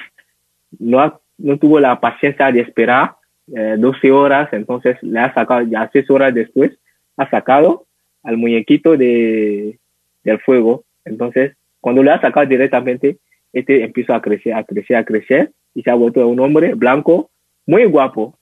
no, 0.79 1.21
no 1.37 1.57
tuvo 1.57 1.79
la 1.79 1.99
paciencia 1.99 2.51
de 2.51 2.61
esperar 2.61 3.16
eh, 3.55 3.75
12 3.77 4.11
horas, 4.11 4.49
entonces 4.51 4.97
le 5.01 5.19
ha 5.19 5.33
sacado, 5.33 5.61
ya 5.61 5.89
6 5.91 6.09
horas 6.09 6.33
después, 6.33 6.71
ha 7.15 7.29
sacado 7.29 7.85
al 8.23 8.37
muñequito 8.37 8.97
de, 8.97 9.79
del 10.23 10.39
fuego. 10.39 10.83
Entonces, 11.05 11.53
cuando 11.79 12.03
lo 12.03 12.13
ha 12.13 12.19
sacado 12.19 12.45
directamente, 12.45 13.17
este 13.53 13.83
empieza 13.83 14.15
a 14.15 14.21
crecer, 14.21 14.53
a 14.53 14.63
crecer, 14.63 14.97
a 14.97 15.05
crecer 15.05 15.51
y 15.73 15.81
se 15.81 15.89
ha 15.89 15.95
vuelto 15.95 16.27
un 16.27 16.39
hombre 16.39 16.73
blanco 16.73 17.29
muy 17.65 17.85
guapo. 17.85 18.37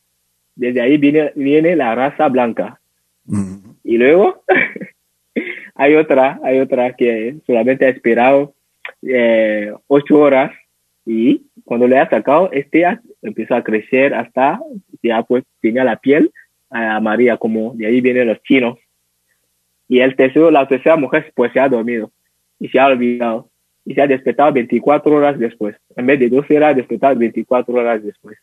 Desde 0.55 0.81
ahí 0.81 0.97
viene, 0.97 1.31
viene 1.35 1.75
la 1.75 1.93
raza 1.93 2.27
blanca. 2.29 2.79
Y 3.83 3.97
luego 3.97 4.43
hay 5.75 5.95
otra, 5.95 6.39
hay 6.43 6.59
otra 6.59 6.93
que 6.93 7.37
solamente 7.45 7.85
ha 7.85 7.89
esperado 7.89 8.53
eh, 9.01 9.71
ocho 9.87 10.19
horas 10.19 10.51
y 11.05 11.43
cuando 11.63 11.87
le 11.87 11.99
ha 11.99 12.09
sacado, 12.09 12.49
este 12.51 12.83
empieza 13.21 13.57
a 13.57 13.63
crecer 13.63 14.13
hasta 14.13 14.59
ya 15.07 15.23
pues 15.23 15.43
tiene 15.61 15.83
la 15.83 15.97
piel 15.97 16.31
amarilla, 16.69 17.37
como 17.37 17.73
de 17.75 17.87
ahí 17.87 18.01
vienen 18.01 18.27
los 18.27 18.41
chinos. 18.43 18.77
Y 19.87 19.99
el 19.99 20.15
tercero, 20.15 20.51
la 20.51 20.67
tercera 20.67 20.95
mujer, 20.97 21.31
pues 21.35 21.53
se 21.53 21.59
ha 21.59 21.69
dormido 21.69 22.11
y 22.59 22.67
se 22.69 22.79
ha 22.79 22.87
olvidado 22.87 23.49
y 23.85 23.93
se 23.93 24.01
ha 24.01 24.07
despertado 24.07 24.51
24 24.51 25.15
horas 25.15 25.37
después. 25.37 25.75
En 25.95 26.07
vez 26.07 26.19
de 26.19 26.29
12 26.29 26.57
horas, 26.57 26.75
despertado 26.75 27.15
24 27.15 27.73
horas 27.73 28.03
después. 28.03 28.37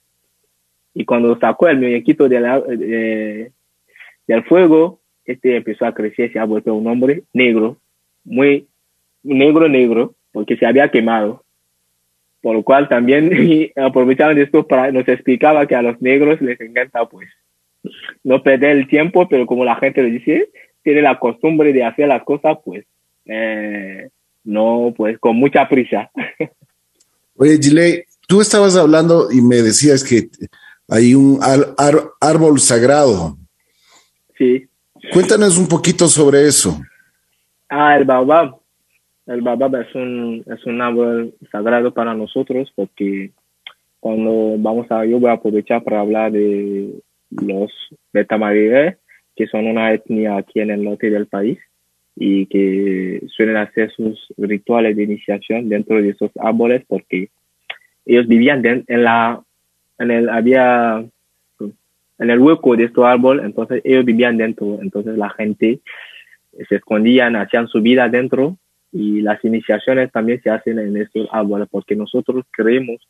Y 0.95 1.05
cuando 1.05 1.39
sacó 1.39 1.69
el 1.69 1.79
muñequito 1.79 2.29
de 2.29 3.51
del 4.27 4.45
fuego, 4.45 5.01
este 5.25 5.57
empezó 5.57 5.85
a 5.85 5.95
crecer, 5.95 6.33
se 6.33 6.39
ha 6.39 6.45
vuelto 6.45 6.75
un 6.75 6.87
hombre 6.87 7.25
negro, 7.33 7.79
muy 8.25 8.69
negro, 9.23 9.69
negro, 9.69 10.15
porque 10.31 10.57
se 10.57 10.65
había 10.65 10.91
quemado. 10.91 11.42
Por 12.43 12.57
lo 12.57 12.63
cual 12.63 12.89
también 12.89 13.31
aprovechaban 13.77 14.37
esto 14.39 14.67
para, 14.67 14.91
nos 14.93 15.09
explicaba 15.09 15.67
que 15.67 15.77
a 15.77 15.83
los 15.83 16.01
negros 16.03 16.41
les 16.41 16.61
encanta, 16.61 17.09
pues, 17.09 17.29
no 18.25 18.43
perder 18.43 18.77
el 18.77 18.89
tiempo, 18.89 19.29
pero 19.29 19.47
como 19.47 19.65
la 19.65 19.77
gente 19.77 20.03
le 20.03 20.11
dice, 20.11 20.51
tiene 20.83 21.03
la 21.03 21.19
costumbre 21.19 21.73
de 21.73 21.85
hacer 21.85 22.09
las 22.09 22.25
cosas, 22.25 22.59
pues, 22.65 22.85
eh, 23.27 24.09
no, 24.45 24.93
pues, 24.97 25.19
con 25.19 25.37
mucha 25.37 25.69
prisa. 25.69 26.11
Oye, 27.37 27.59
Gile, 27.61 28.07
tú 28.29 28.41
estabas 28.41 28.77
hablando 28.77 29.29
y 29.33 29.41
me 29.41 29.57
decías 29.57 30.05
que 30.05 30.29
hay 30.89 31.15
un 31.15 31.41
árbol 32.21 32.61
sagrado. 32.61 33.39
Sí. 34.37 34.67
Cuéntanos 35.13 35.59
un 35.59 35.67
poquito 35.67 36.09
sobre 36.09 36.47
eso. 36.47 36.81
Ah, 37.69 37.97
el 37.97 38.05
baobab. 38.05 38.62
El 39.27 39.41
baobab 39.41 39.77
es 39.77 39.95
un, 39.95 40.45
es 40.47 40.65
un 40.67 40.81
árbol 40.81 41.35
sagrado 41.51 41.95
para 41.95 42.15
nosotros 42.15 42.73
porque 42.75 43.31
cuando 44.01 44.57
vamos 44.59 44.91
a, 44.91 45.05
yo 45.05 45.21
voy 45.21 45.31
a 45.31 45.35
aprovechar 45.35 45.85
para 45.85 46.01
hablar 46.01 46.33
de 46.33 46.91
los 47.31 47.71
betamarigues 48.13 48.97
que 49.37 49.47
son 49.47 49.67
una 49.67 49.93
etnia 49.93 50.37
aquí 50.37 50.61
en 50.61 50.71
el 50.71 50.83
norte 50.83 51.09
del 51.09 51.27
país 51.27 51.59
y 52.17 52.47
que 52.47 53.23
suelen 53.29 53.57
hacer 53.57 53.91
sus 53.93 54.27
rituales 54.37 54.97
de 54.97 55.05
iniciación 55.05 55.69
dentro 55.69 56.03
de 56.03 56.11
esos 56.11 56.31
árboles 56.39 56.83
porque 56.87 57.31
ellos 58.05 58.27
vivían 58.27 58.65
en 58.67 59.03
la 59.05 59.41
en 59.99 60.11
el 60.11 60.29
había 60.29 61.05
en 62.19 62.31
el 62.31 62.39
hueco 62.41 62.77
de 62.77 62.85
este 62.85 63.03
árbol 63.03 63.41
entonces 63.41 63.81
ellos 63.85 64.05
vivían 64.05 64.37
dentro 64.37 64.81
entonces 64.83 65.17
la 65.17 65.31
gente 65.31 65.81
se 66.69 66.75
escondían 66.75 67.37
hacían 67.37 67.69
su 67.69 67.81
vida 67.81 68.09
dentro 68.09 68.59
y 68.93 69.23
las 69.23 69.43
iniciaciones 69.45 70.13
también 70.13 70.41
se 70.43 70.51
hacen 70.51 70.79
en 70.79 70.97
estos 70.97 71.27
árboles 71.33 71.69
porque 71.71 71.97
nosotros 71.97 72.45
creemos 72.51 73.01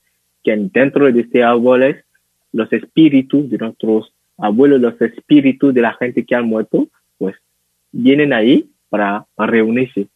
que 0.43 0.57
dentro 0.57 1.11
de 1.11 1.21
estos 1.21 1.43
árboles 1.43 2.05
los 2.53 2.73
espíritus 2.73 3.51
de 3.51 3.59
nuestros 3.59 4.13
abuelos, 4.39 4.81
los 4.81 5.01
espíritus 5.01 5.75
de 5.75 5.81
la 5.81 5.95
gente 5.95 6.25
que 6.25 6.35
han 6.35 6.47
muerto, 6.47 6.89
pues 7.19 7.35
vienen 7.91 8.33
ahí 8.33 8.71
para, 8.89 9.27
reunirse. 9.37 10.09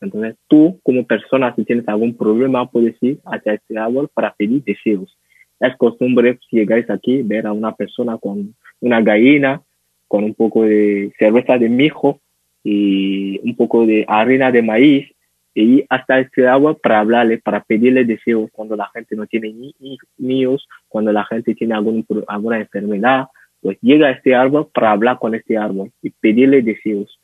Entonces, 0.00 0.36
tú 0.48 0.80
como 0.82 1.06
persona, 1.06 1.54
si 1.54 1.64
tienes 1.64 1.86
algún 1.88 2.16
problema, 2.16 2.68
puedes 2.70 2.96
ir 3.02 3.20
hacia 3.24 3.54
este 3.54 3.78
árbol 3.78 4.08
para 4.12 4.34
pedir 4.34 4.62
deseos. 4.64 5.16
Es 5.60 5.76
costumbre, 5.76 6.38
si 6.48 6.56
llegáis 6.56 6.90
aquí, 6.90 7.22
ver 7.22 7.46
a 7.46 7.52
una 7.52 7.74
persona 7.74 8.18
con 8.18 8.54
una 8.80 9.00
gallina, 9.00 9.62
con 10.08 10.24
un 10.24 10.34
poco 10.34 10.64
de 10.64 11.12
cerveza 11.18 11.58
de 11.58 11.68
mijo 11.68 12.20
y 12.64 13.38
un 13.44 13.54
poco 13.56 13.86
de 13.86 14.04
harina 14.08 14.50
de 14.50 14.62
maíz 14.62 15.14
y 15.54 15.84
hasta 15.88 16.18
este 16.18 16.48
agua 16.48 16.76
para 16.76 16.98
hablarle, 16.98 17.38
para 17.38 17.62
pedirle 17.62 18.04
deseos 18.04 18.50
cuando 18.52 18.74
la 18.74 18.90
gente 18.92 19.14
no 19.14 19.26
tiene 19.26 19.52
ni, 19.52 19.74
niños, 20.18 20.66
cuando 20.88 21.12
la 21.12 21.24
gente 21.26 21.54
tiene 21.54 21.74
algún, 21.74 22.04
alguna 22.26 22.58
enfermedad, 22.58 23.26
pues 23.60 23.78
llega 23.80 24.08
a 24.08 24.10
este 24.10 24.34
árbol 24.34 24.68
para 24.74 24.90
hablar 24.90 25.18
con 25.18 25.34
este 25.34 25.56
árbol 25.56 25.92
y 26.02 26.10
pedirle 26.10 26.62
deseos 26.62 27.18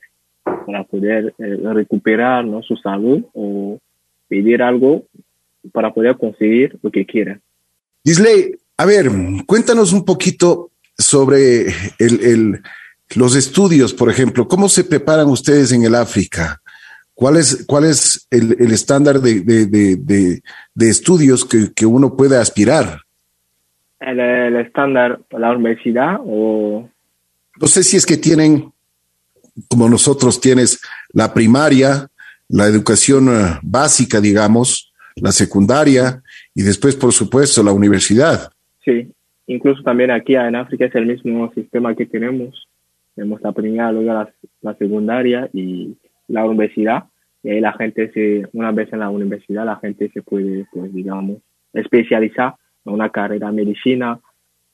para 0.44 0.84
poder 0.84 1.34
eh, 1.38 1.58
recuperar 1.72 2.44
¿no? 2.44 2.62
su 2.62 2.76
salud 2.76 3.24
o 3.34 3.78
pedir 4.28 4.62
algo 4.62 5.04
para 5.72 5.92
poder 5.92 6.16
conseguir 6.16 6.78
lo 6.82 6.90
que 6.90 7.04
quiera. 7.04 7.40
Gisley, 8.04 8.54
a 8.76 8.86
ver, 8.86 9.10
cuéntanos 9.46 9.92
un 9.92 10.04
poquito 10.04 10.70
sobre 10.96 11.66
el, 11.98 12.62
los 13.16 13.36
estudios, 13.36 13.92
por 13.94 14.10
ejemplo. 14.10 14.46
¿Cómo 14.48 14.68
se 14.68 14.84
preparan 14.84 15.28
ustedes 15.28 15.72
en 15.72 15.84
el 15.84 15.94
África? 15.94 16.60
¿Cuál 17.14 17.36
es, 17.36 17.64
cuál 17.66 17.84
es 17.84 18.26
el, 18.30 18.56
el 18.58 18.72
estándar 18.72 19.20
de, 19.20 19.40
de, 19.40 19.66
de, 19.66 20.42
de 20.74 20.88
estudios 20.88 21.44
que, 21.44 21.72
que, 21.74 21.84
uno 21.86 22.16
puede 22.16 22.36
aspirar? 22.36 23.02
El, 23.98 24.18
el 24.20 24.56
estándar, 24.56 25.20
la 25.30 25.52
universidad 25.52 26.18
o... 26.24 26.88
No 27.60 27.66
sé 27.66 27.82
si 27.82 27.96
es 27.98 28.06
que 28.06 28.16
tienen 28.16 28.72
como 29.68 29.88
nosotros 29.88 30.40
tienes 30.40 30.80
la 31.12 31.34
primaria, 31.34 32.08
la 32.48 32.66
educación 32.66 33.28
eh, 33.28 33.58
básica, 33.62 34.20
digamos, 34.20 34.92
la 35.16 35.32
secundaria 35.32 36.22
y 36.54 36.62
después, 36.62 36.96
por 36.96 37.12
supuesto, 37.12 37.62
la 37.62 37.72
universidad. 37.72 38.50
Sí, 38.84 39.10
incluso 39.46 39.82
también 39.82 40.10
aquí 40.10 40.34
en 40.34 40.56
África 40.56 40.86
es 40.86 40.94
el 40.94 41.06
mismo 41.06 41.52
sistema 41.52 41.94
que 41.94 42.06
tenemos. 42.06 42.66
Tenemos 43.14 43.40
la 43.42 43.52
primaria, 43.52 43.92
luego 43.92 44.12
la, 44.12 44.32
la 44.62 44.74
secundaria 44.74 45.48
y 45.52 45.96
la 46.28 46.44
universidad. 46.44 47.04
Y 47.42 47.50
ahí 47.50 47.60
la 47.60 47.72
gente 47.72 48.12
se, 48.12 48.48
una 48.52 48.72
vez 48.72 48.92
en 48.92 49.00
la 49.00 49.10
universidad, 49.10 49.64
la 49.64 49.76
gente 49.76 50.10
se 50.10 50.22
puede, 50.22 50.66
pues, 50.72 50.92
digamos, 50.92 51.38
especializar 51.72 52.54
en 52.84 52.92
una 52.92 53.10
carrera 53.10 53.50
medicina, 53.52 54.20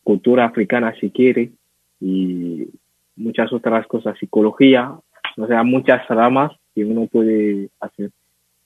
cultura 0.03 0.47
africana 0.47 0.95
si 1.01 1.11
quiere, 1.11 1.53
y 2.01 2.69
muchas 3.17 3.53
otras 3.53 3.87
cosas, 3.87 4.19
psicología, 4.19 4.95
o 5.37 5.47
sea, 5.47 5.63
muchas 5.63 6.07
ramas 6.09 6.53
que 6.75 6.85
uno 6.85 7.07
puede 7.07 7.71
hacer. 7.81 8.11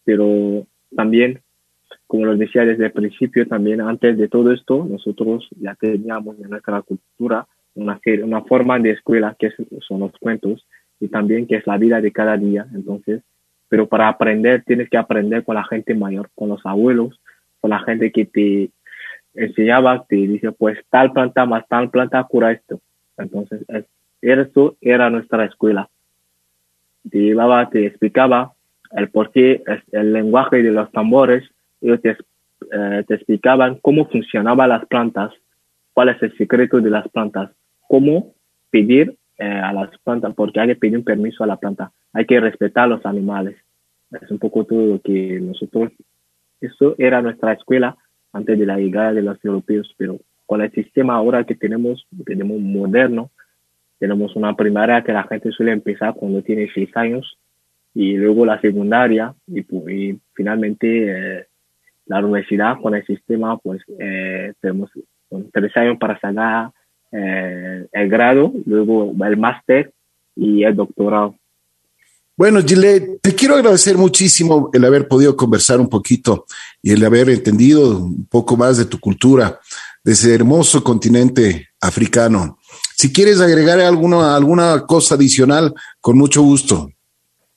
Pero 0.04 0.66
también, 0.94 1.40
como 2.06 2.26
lo 2.26 2.36
decía 2.36 2.64
desde 2.64 2.86
el 2.86 2.92
principio, 2.92 3.46
también 3.46 3.80
antes 3.80 4.18
de 4.18 4.28
todo 4.28 4.52
esto, 4.52 4.84
nosotros 4.88 5.48
ya 5.60 5.74
teníamos 5.74 6.38
en 6.40 6.50
nuestra 6.50 6.82
cultura 6.82 7.46
una, 7.74 8.00
una 8.24 8.42
forma 8.42 8.78
de 8.78 8.90
escuela 8.90 9.36
que 9.38 9.50
son 9.86 10.00
los 10.00 10.12
cuentos 10.18 10.66
y 11.00 11.08
también 11.08 11.46
que 11.46 11.56
es 11.56 11.66
la 11.66 11.78
vida 11.78 12.00
de 12.00 12.12
cada 12.12 12.36
día. 12.36 12.66
Entonces, 12.74 13.22
pero 13.68 13.86
para 13.86 14.08
aprender 14.08 14.64
tienes 14.64 14.88
que 14.90 14.96
aprender 14.98 15.44
con 15.44 15.54
la 15.54 15.64
gente 15.64 15.94
mayor, 15.94 16.28
con 16.34 16.48
los 16.48 16.64
abuelos, 16.64 17.20
con 17.60 17.70
la 17.70 17.80
gente 17.80 18.10
que 18.10 18.24
te 18.26 18.70
enseñaba, 19.34 20.04
te 20.08 20.16
dice, 20.16 20.52
pues 20.52 20.78
tal 20.90 21.12
planta 21.12 21.46
más 21.46 21.66
tal 21.68 21.90
planta 21.90 22.22
cura 22.24 22.52
esto. 22.52 22.80
Entonces, 23.16 23.62
es 23.68 23.84
eso 24.22 24.76
era 24.80 25.10
nuestra 25.10 25.44
escuela. 25.44 25.88
Te 27.08 27.18
llevaba, 27.18 27.68
te 27.70 27.86
explicaba 27.86 28.52
el 28.92 29.08
porqué, 29.08 29.62
el 29.92 30.12
lenguaje 30.12 30.62
de 30.62 30.72
los 30.72 30.90
tambores, 30.92 31.48
ellos 31.80 32.02
te, 32.02 32.16
eh, 32.72 33.04
te 33.06 33.14
explicaban 33.14 33.78
cómo 33.80 34.06
funcionaban 34.06 34.68
las 34.68 34.84
plantas, 34.86 35.32
cuál 35.92 36.10
es 36.10 36.22
el 36.22 36.36
secreto 36.36 36.80
de 36.80 36.90
las 36.90 37.08
plantas, 37.08 37.50
cómo 37.90 38.34
pedir 38.70 39.16
eh, 39.36 39.44
a 39.44 39.72
las 39.72 39.90
plantas, 40.04 40.32
porque 40.36 40.60
hay 40.60 40.68
que 40.68 40.76
pedir 40.76 40.96
un 40.96 41.02
permiso 41.02 41.42
a 41.42 41.48
la 41.48 41.56
planta, 41.56 41.90
hay 42.12 42.24
que 42.24 42.38
respetar 42.38 42.84
a 42.84 42.86
los 42.86 43.04
animales. 43.04 43.56
Es 44.12 44.30
un 44.30 44.38
poco 44.38 44.64
todo 44.64 44.86
lo 44.86 45.00
que 45.00 45.40
nosotros, 45.40 45.90
eso 46.60 46.94
era 46.98 47.20
nuestra 47.20 47.52
escuela 47.52 47.96
antes 48.32 48.56
de 48.56 48.64
la 48.64 48.76
llegada 48.76 49.12
de 49.12 49.22
los 49.22 49.44
europeos, 49.44 49.92
pero 49.96 50.20
con 50.46 50.62
el 50.62 50.70
sistema 50.70 51.16
ahora 51.16 51.42
que 51.42 51.56
tenemos, 51.56 52.06
tenemos 52.24 52.60
moderno, 52.60 53.32
tenemos 53.98 54.36
una 54.36 54.54
primaria 54.54 55.02
que 55.02 55.12
la 55.12 55.24
gente 55.24 55.50
suele 55.50 55.72
empezar 55.72 56.14
cuando 56.14 56.42
tiene 56.42 56.70
seis 56.72 56.96
años 56.96 57.38
y 57.92 58.16
luego 58.16 58.46
la 58.46 58.60
secundaria 58.60 59.34
y, 59.48 59.60
y 59.92 60.20
finalmente 60.32 60.86
eh, 61.40 61.46
la 62.06 62.20
universidad 62.20 62.78
con 62.80 62.94
el 62.94 63.04
sistema, 63.04 63.58
pues 63.58 63.82
eh, 63.98 64.52
tenemos 64.60 64.90
tres 65.52 65.76
años 65.76 65.98
para 65.98 66.20
sacar 66.20 66.70
eh, 67.12 67.86
el 67.92 68.08
grado, 68.08 68.52
luego 68.66 69.12
el 69.26 69.36
máster 69.36 69.92
y 70.36 70.64
el 70.64 70.76
doctorado. 70.76 71.34
Bueno, 72.36 72.60
Gile, 72.62 73.18
te 73.20 73.34
quiero 73.34 73.56
agradecer 73.56 73.98
muchísimo 73.98 74.70
el 74.72 74.84
haber 74.84 75.06
podido 75.08 75.36
conversar 75.36 75.78
un 75.78 75.90
poquito 75.90 76.46
y 76.82 76.92
el 76.92 77.04
haber 77.04 77.28
entendido 77.28 77.98
un 77.98 78.26
poco 78.26 78.56
más 78.56 78.78
de 78.78 78.86
tu 78.86 78.98
cultura, 78.98 79.60
de 80.02 80.12
ese 80.12 80.34
hermoso 80.34 80.82
continente 80.82 81.68
africano. 81.82 82.58
Si 82.96 83.12
quieres 83.12 83.40
agregar 83.40 83.80
alguna, 83.80 84.34
alguna 84.34 84.86
cosa 84.86 85.16
adicional, 85.16 85.74
con 86.00 86.16
mucho 86.16 86.40
gusto. 86.42 86.90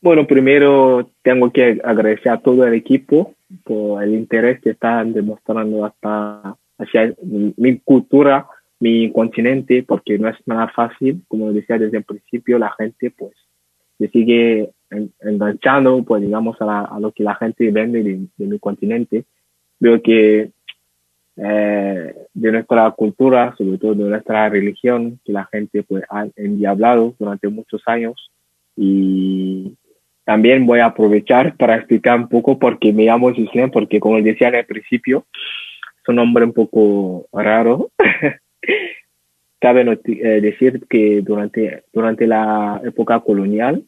Bueno, 0.02 0.28
primero 0.28 1.10
tengo 1.22 1.50
que 1.54 1.80
agradecer 1.82 2.34
a 2.34 2.42
todo 2.42 2.66
el 2.66 2.74
equipo 2.74 3.36
por 3.64 4.04
el 4.04 4.14
interés 4.14 4.60
que 4.60 4.72
están 4.72 5.14
demostrando 5.14 5.86
hasta 5.86 6.58
hacia 6.78 7.14
mi 7.22 7.80
cultura, 7.80 8.48
mi 8.84 9.14
continente, 9.14 9.82
porque 9.84 10.20
no 10.20 10.28
es 10.28 10.36
nada 10.46 10.68
fácil, 10.68 11.24
como 11.30 11.54
decía 11.54 11.78
desde 11.78 12.00
el 12.00 12.04
principio, 12.04 12.60
la 12.60 12.74
gente 12.78 13.12
pues 13.12 13.32
se 13.98 14.10
sigue 14.10 14.72
enganchando, 15.22 16.04
pues 16.04 16.22
digamos, 16.22 16.58
a, 16.60 17.00
lo 17.00 17.14
que 17.14 17.24
la 17.24 17.36
gente 17.36 17.72
vende 17.72 18.04
de, 18.04 18.28
de 18.36 18.46
mi 18.46 18.60
continente. 18.60 19.24
Veo 19.80 20.02
que 20.02 20.52
eh, 21.38 22.14
de 22.34 22.52
nuestra 22.52 22.92
cultura, 22.92 23.56
sobre 23.58 23.78
todo 23.78 23.96
de 23.96 24.04
nuestra 24.04 24.50
religión, 24.50 25.18
que 25.24 25.32
la 25.32 25.46
gente 25.46 25.84
pues 25.84 26.04
ha 26.10 26.28
endiablado 26.36 27.16
durante 27.18 27.48
muchos 27.48 27.82
años. 27.86 28.32
Y 28.76 29.76
también 30.26 30.66
voy 30.66 30.80
a 30.80 30.88
aprovechar 30.88 31.56
para 31.56 31.78
explicar 31.78 32.20
un 32.20 32.28
poco 32.28 32.60
por 32.60 32.80
qué 32.80 32.92
me 32.92 33.06
llamo 33.06 33.32
Gislén, 33.32 33.72
porque 33.72 34.02
como 34.02 34.22
decía 34.22 34.50
en 34.50 34.56
el 34.56 34.66
principio, 34.66 35.26
es 36.02 36.10
un 36.10 36.18
nombre 36.18 36.44
un 36.44 36.52
poco 36.52 37.28
raro. 37.32 37.90
Cabe 39.64 40.00
eh, 40.06 40.42
decir 40.42 40.86
que 40.90 41.22
durante, 41.22 41.84
durante 41.94 42.28
la 42.28 42.82
época 42.84 43.22
colonial, 43.22 43.84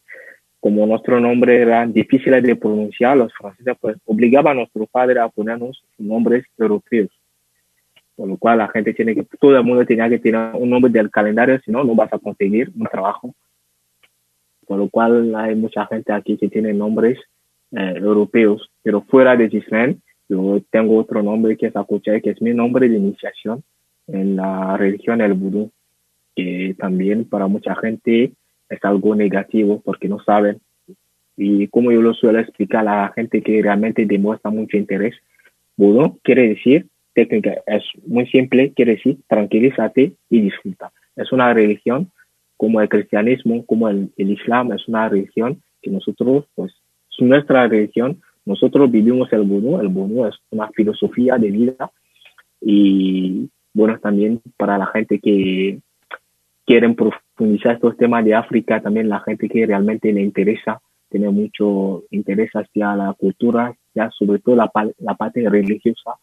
como 0.62 0.88
nuestro 0.88 1.20
nombre 1.20 1.62
era 1.62 1.86
difícil 1.86 2.42
de 2.42 2.56
pronunciar, 2.56 3.18
los 3.18 3.34
franceses 3.34 3.76
pues 3.82 3.98
obligaban 4.06 4.54
a 4.54 4.60
nuestro 4.62 4.88
padre 4.88 5.20
a 5.20 5.28
ponernos 5.28 5.84
nombres 5.98 6.46
europeos. 6.58 7.10
Por 8.16 8.30
lo 8.30 8.38
cual 8.38 8.60
la 8.60 8.70
gente 8.70 8.94
tiene 8.94 9.14
que, 9.14 9.28
todo 9.38 9.58
el 9.58 9.64
mundo 9.66 9.86
tenía 9.86 10.08
que 10.08 10.18
tener 10.18 10.56
un 10.56 10.70
nombre 10.70 10.90
del 10.90 11.12
calendario, 11.12 11.60
si 11.60 11.72
no, 11.72 11.84
no 11.84 11.94
vas 11.94 12.14
a 12.14 12.20
conseguir 12.20 12.72
un 12.74 12.86
trabajo. 12.86 13.36
Por 14.66 14.80
lo 14.80 14.90
cual 14.90 15.36
hay 15.36 15.56
mucha 15.56 15.86
gente 15.88 16.14
aquí 16.14 16.38
que 16.38 16.48
tiene 16.48 16.74
nombres 16.74 17.20
eh, 17.72 17.94
europeos, 17.98 18.72
pero 18.82 19.02
fuera 19.02 19.36
de 19.36 19.50
Israel, 19.52 20.00
yo 20.30 20.62
tengo 20.72 20.98
otro 20.98 21.22
nombre 21.22 21.58
que 21.58 21.68
es 21.68 21.76
Akuche, 21.76 22.22
que 22.22 22.30
es 22.30 22.42
mi 22.42 22.54
nombre 22.54 22.88
de 22.88 22.96
iniciación 22.96 23.62
en 24.08 24.36
la 24.36 24.78
religión 24.78 25.20
del 25.20 25.34
vudú, 25.34 25.72
que 26.36 26.76
también 26.78 27.26
para 27.26 27.48
mucha 27.48 27.76
gente 27.76 28.34
es 28.70 28.80
algo 28.84 29.16
negativo 29.16 29.82
porque 29.84 30.08
no 30.08 30.20
saben. 30.24 30.60
Y 31.38 31.68
como 31.68 31.92
yo 31.92 32.02
lo 32.02 32.14
suelo 32.14 32.40
explicar 32.40 32.82
a 32.88 33.02
la 33.02 33.12
gente 33.14 33.42
que 33.42 33.62
realmente 33.62 34.06
demuestra 34.06 34.52
mucho 34.52 34.78
interés, 34.78 35.16
vudú 35.76 36.20
quiere 36.24 36.50
decir 36.50 36.88
técnica 37.14 37.56
es 37.66 37.84
muy 38.06 38.28
simple, 38.28 38.74
quiere 38.74 38.96
decir 38.96 39.18
tranquilízate 39.28 40.14
y 40.30 40.42
disfruta. 40.42 40.92
Es 41.16 41.32
una 41.32 41.54
religión 41.54 42.12
como 42.58 42.82
el 42.82 42.90
cristianismo, 42.90 43.66
como 43.66 43.90
el, 43.90 44.12
islam, 44.18 44.74
es 44.74 44.88
una 44.88 45.10
religión 45.10 45.62
que 45.82 45.90
nosotros, 45.90 46.46
pues, 46.56 46.74
es 47.12 47.26
nuestra 47.26 47.68
religión, 47.68 48.22
nosotros 48.46 48.92
vivimos 48.92 49.32
el 49.34 49.44
vudú, 49.44 49.80
el 49.80 49.88
vudú 49.88 50.26
es 50.26 50.36
una 50.52 50.70
filosofía 50.70 51.38
de 51.38 51.52
vida 51.52 51.92
y 52.62 53.50
bueno, 53.76 54.00
también 54.00 54.42
para 54.56 54.78
la 54.78 54.88
gente 54.88 55.20
que 55.20 55.80
quieren 56.66 56.96
profundizar 56.96 57.76
estos 57.76 57.98
temas 57.98 58.24
de 58.24 58.34
África, 58.34 58.82
también 58.82 59.10
la 59.10 59.20
gente 59.20 59.50
que 59.50 59.66
realmente 59.66 60.14
le 60.14 60.22
interesa, 60.22 60.82
tiene 61.10 61.30
mucho 61.30 62.04
interés 62.10 62.52
hacia 62.54 62.96
la 62.96 63.14
cultura, 63.14 63.76
ya 63.94 64.10
sobre 64.12 64.40
todo 64.40 64.56
la, 64.56 64.72
la 65.00 65.16
parte 65.16 65.48
religiosa, 65.50 66.14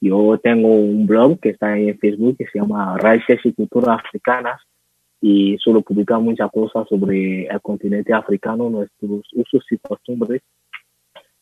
yo 0.00 0.38
tengo 0.42 0.68
un 0.74 1.06
blog 1.06 1.38
que 1.38 1.50
está 1.50 1.78
en 1.78 1.96
Facebook 1.98 2.36
que 2.36 2.46
se 2.46 2.58
llama 2.58 2.96
Raíces 2.98 3.38
y 3.44 3.52
Culturas 3.52 4.00
Africanas 4.04 4.60
y 5.20 5.56
solo 5.58 5.82
publica 5.82 6.18
muchas 6.18 6.50
cosas 6.50 6.88
sobre 6.88 7.46
el 7.46 7.60
continente 7.60 8.12
africano, 8.12 8.68
nuestros 8.70 9.22
usos 9.34 9.64
y 9.70 9.78
costumbres. 9.78 10.42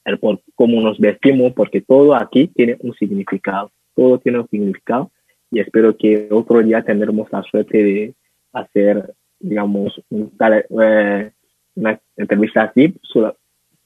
el 0.05 0.19
por 0.19 0.41
cómo 0.55 0.83
nos 0.83 0.99
vestimos, 0.99 1.55
porque 1.55 1.81
todo 1.81 2.15
aquí 2.15 2.47
tiene 2.49 2.77
un 2.81 2.95
significado, 2.95 3.71
todo 3.95 4.19
tiene 4.19 4.41
un 4.41 4.49
significado 4.49 5.11
y 5.51 5.61
espero 5.61 5.97
que 5.97 6.29
otro 6.31 6.63
día 6.63 6.83
tendremos 6.83 7.31
la 7.33 7.43
suerte 7.43 7.83
de 7.83 8.15
hacer, 8.53 9.15
digamos, 9.39 10.01
eh, 10.11 11.31
una 11.75 12.01
entrevista 12.17 12.63
así, 12.63 12.95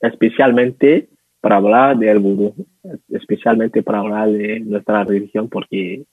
especialmente 0.00 1.08
para 1.40 1.56
hablar 1.56 1.98
del 1.98 2.18
vudú, 2.18 2.54
especialmente 3.08 3.82
para 3.82 4.00
hablar 4.00 4.30
de 4.30 4.60
nuestra 4.60 5.04
religión, 5.04 5.48
porque 5.48 6.04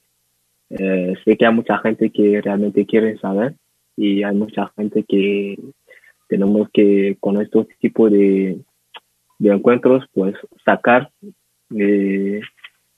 eh, 0.70 1.14
sé 1.24 1.38
que 1.38 1.46
hay 1.46 1.54
mucha 1.54 1.78
gente 1.80 2.10
que 2.10 2.42
realmente 2.42 2.86
quiere 2.86 3.18
saber 3.18 3.56
y 3.96 4.24
hay 4.24 4.36
mucha 4.36 4.72
gente 4.76 5.04
que 5.04 5.58
tenemos 6.28 6.70
que 6.74 7.18
con 7.20 7.42
estos 7.42 7.68
tipos 7.80 8.12
de, 8.12 8.60
de 9.40 9.50
encuentros 9.50 10.06
pues 10.14 10.36
sacar 10.66 11.10
de, 11.70 12.42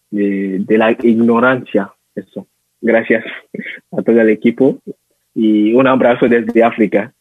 de, 0.09 0.77
la 0.77 0.91
ignorancia 0.91 1.93
eso. 2.19 2.47
Gracias 2.81 3.23
a 3.91 4.01
todo 4.01 4.21
el 4.21 4.29
equipo 4.29 4.77
y 5.35 5.73
un 5.73 5.87
abrazo 5.87 6.27
desde 6.27 6.63
África. 6.63 7.13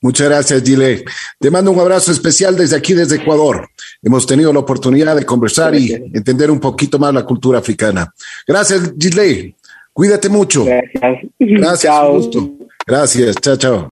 Muchas 0.00 0.28
gracias, 0.28 0.62
Gile. 0.62 1.04
Te 1.40 1.50
mando 1.50 1.72
un 1.72 1.80
abrazo 1.80 2.12
especial 2.12 2.56
desde 2.56 2.76
aquí, 2.76 2.94
desde 2.94 3.16
Ecuador. 3.16 3.68
Hemos 4.00 4.26
tenido 4.26 4.52
la 4.52 4.60
oportunidad 4.60 5.16
de 5.16 5.24
conversar 5.24 5.74
y 5.74 5.92
entender 5.92 6.50
un 6.50 6.60
poquito 6.60 6.98
más 6.98 7.12
la 7.12 7.24
cultura 7.24 7.58
africana. 7.58 8.12
Gracias, 8.46 8.94
Gile. 8.98 9.56
Cuídate 9.92 10.28
mucho. 10.28 10.64
Gracias. 10.64 11.30
Gracias. 11.38 11.82
Chao. 11.82 12.58
Gracias. 12.86 13.36
Chao, 13.40 13.56
chao. 13.56 13.86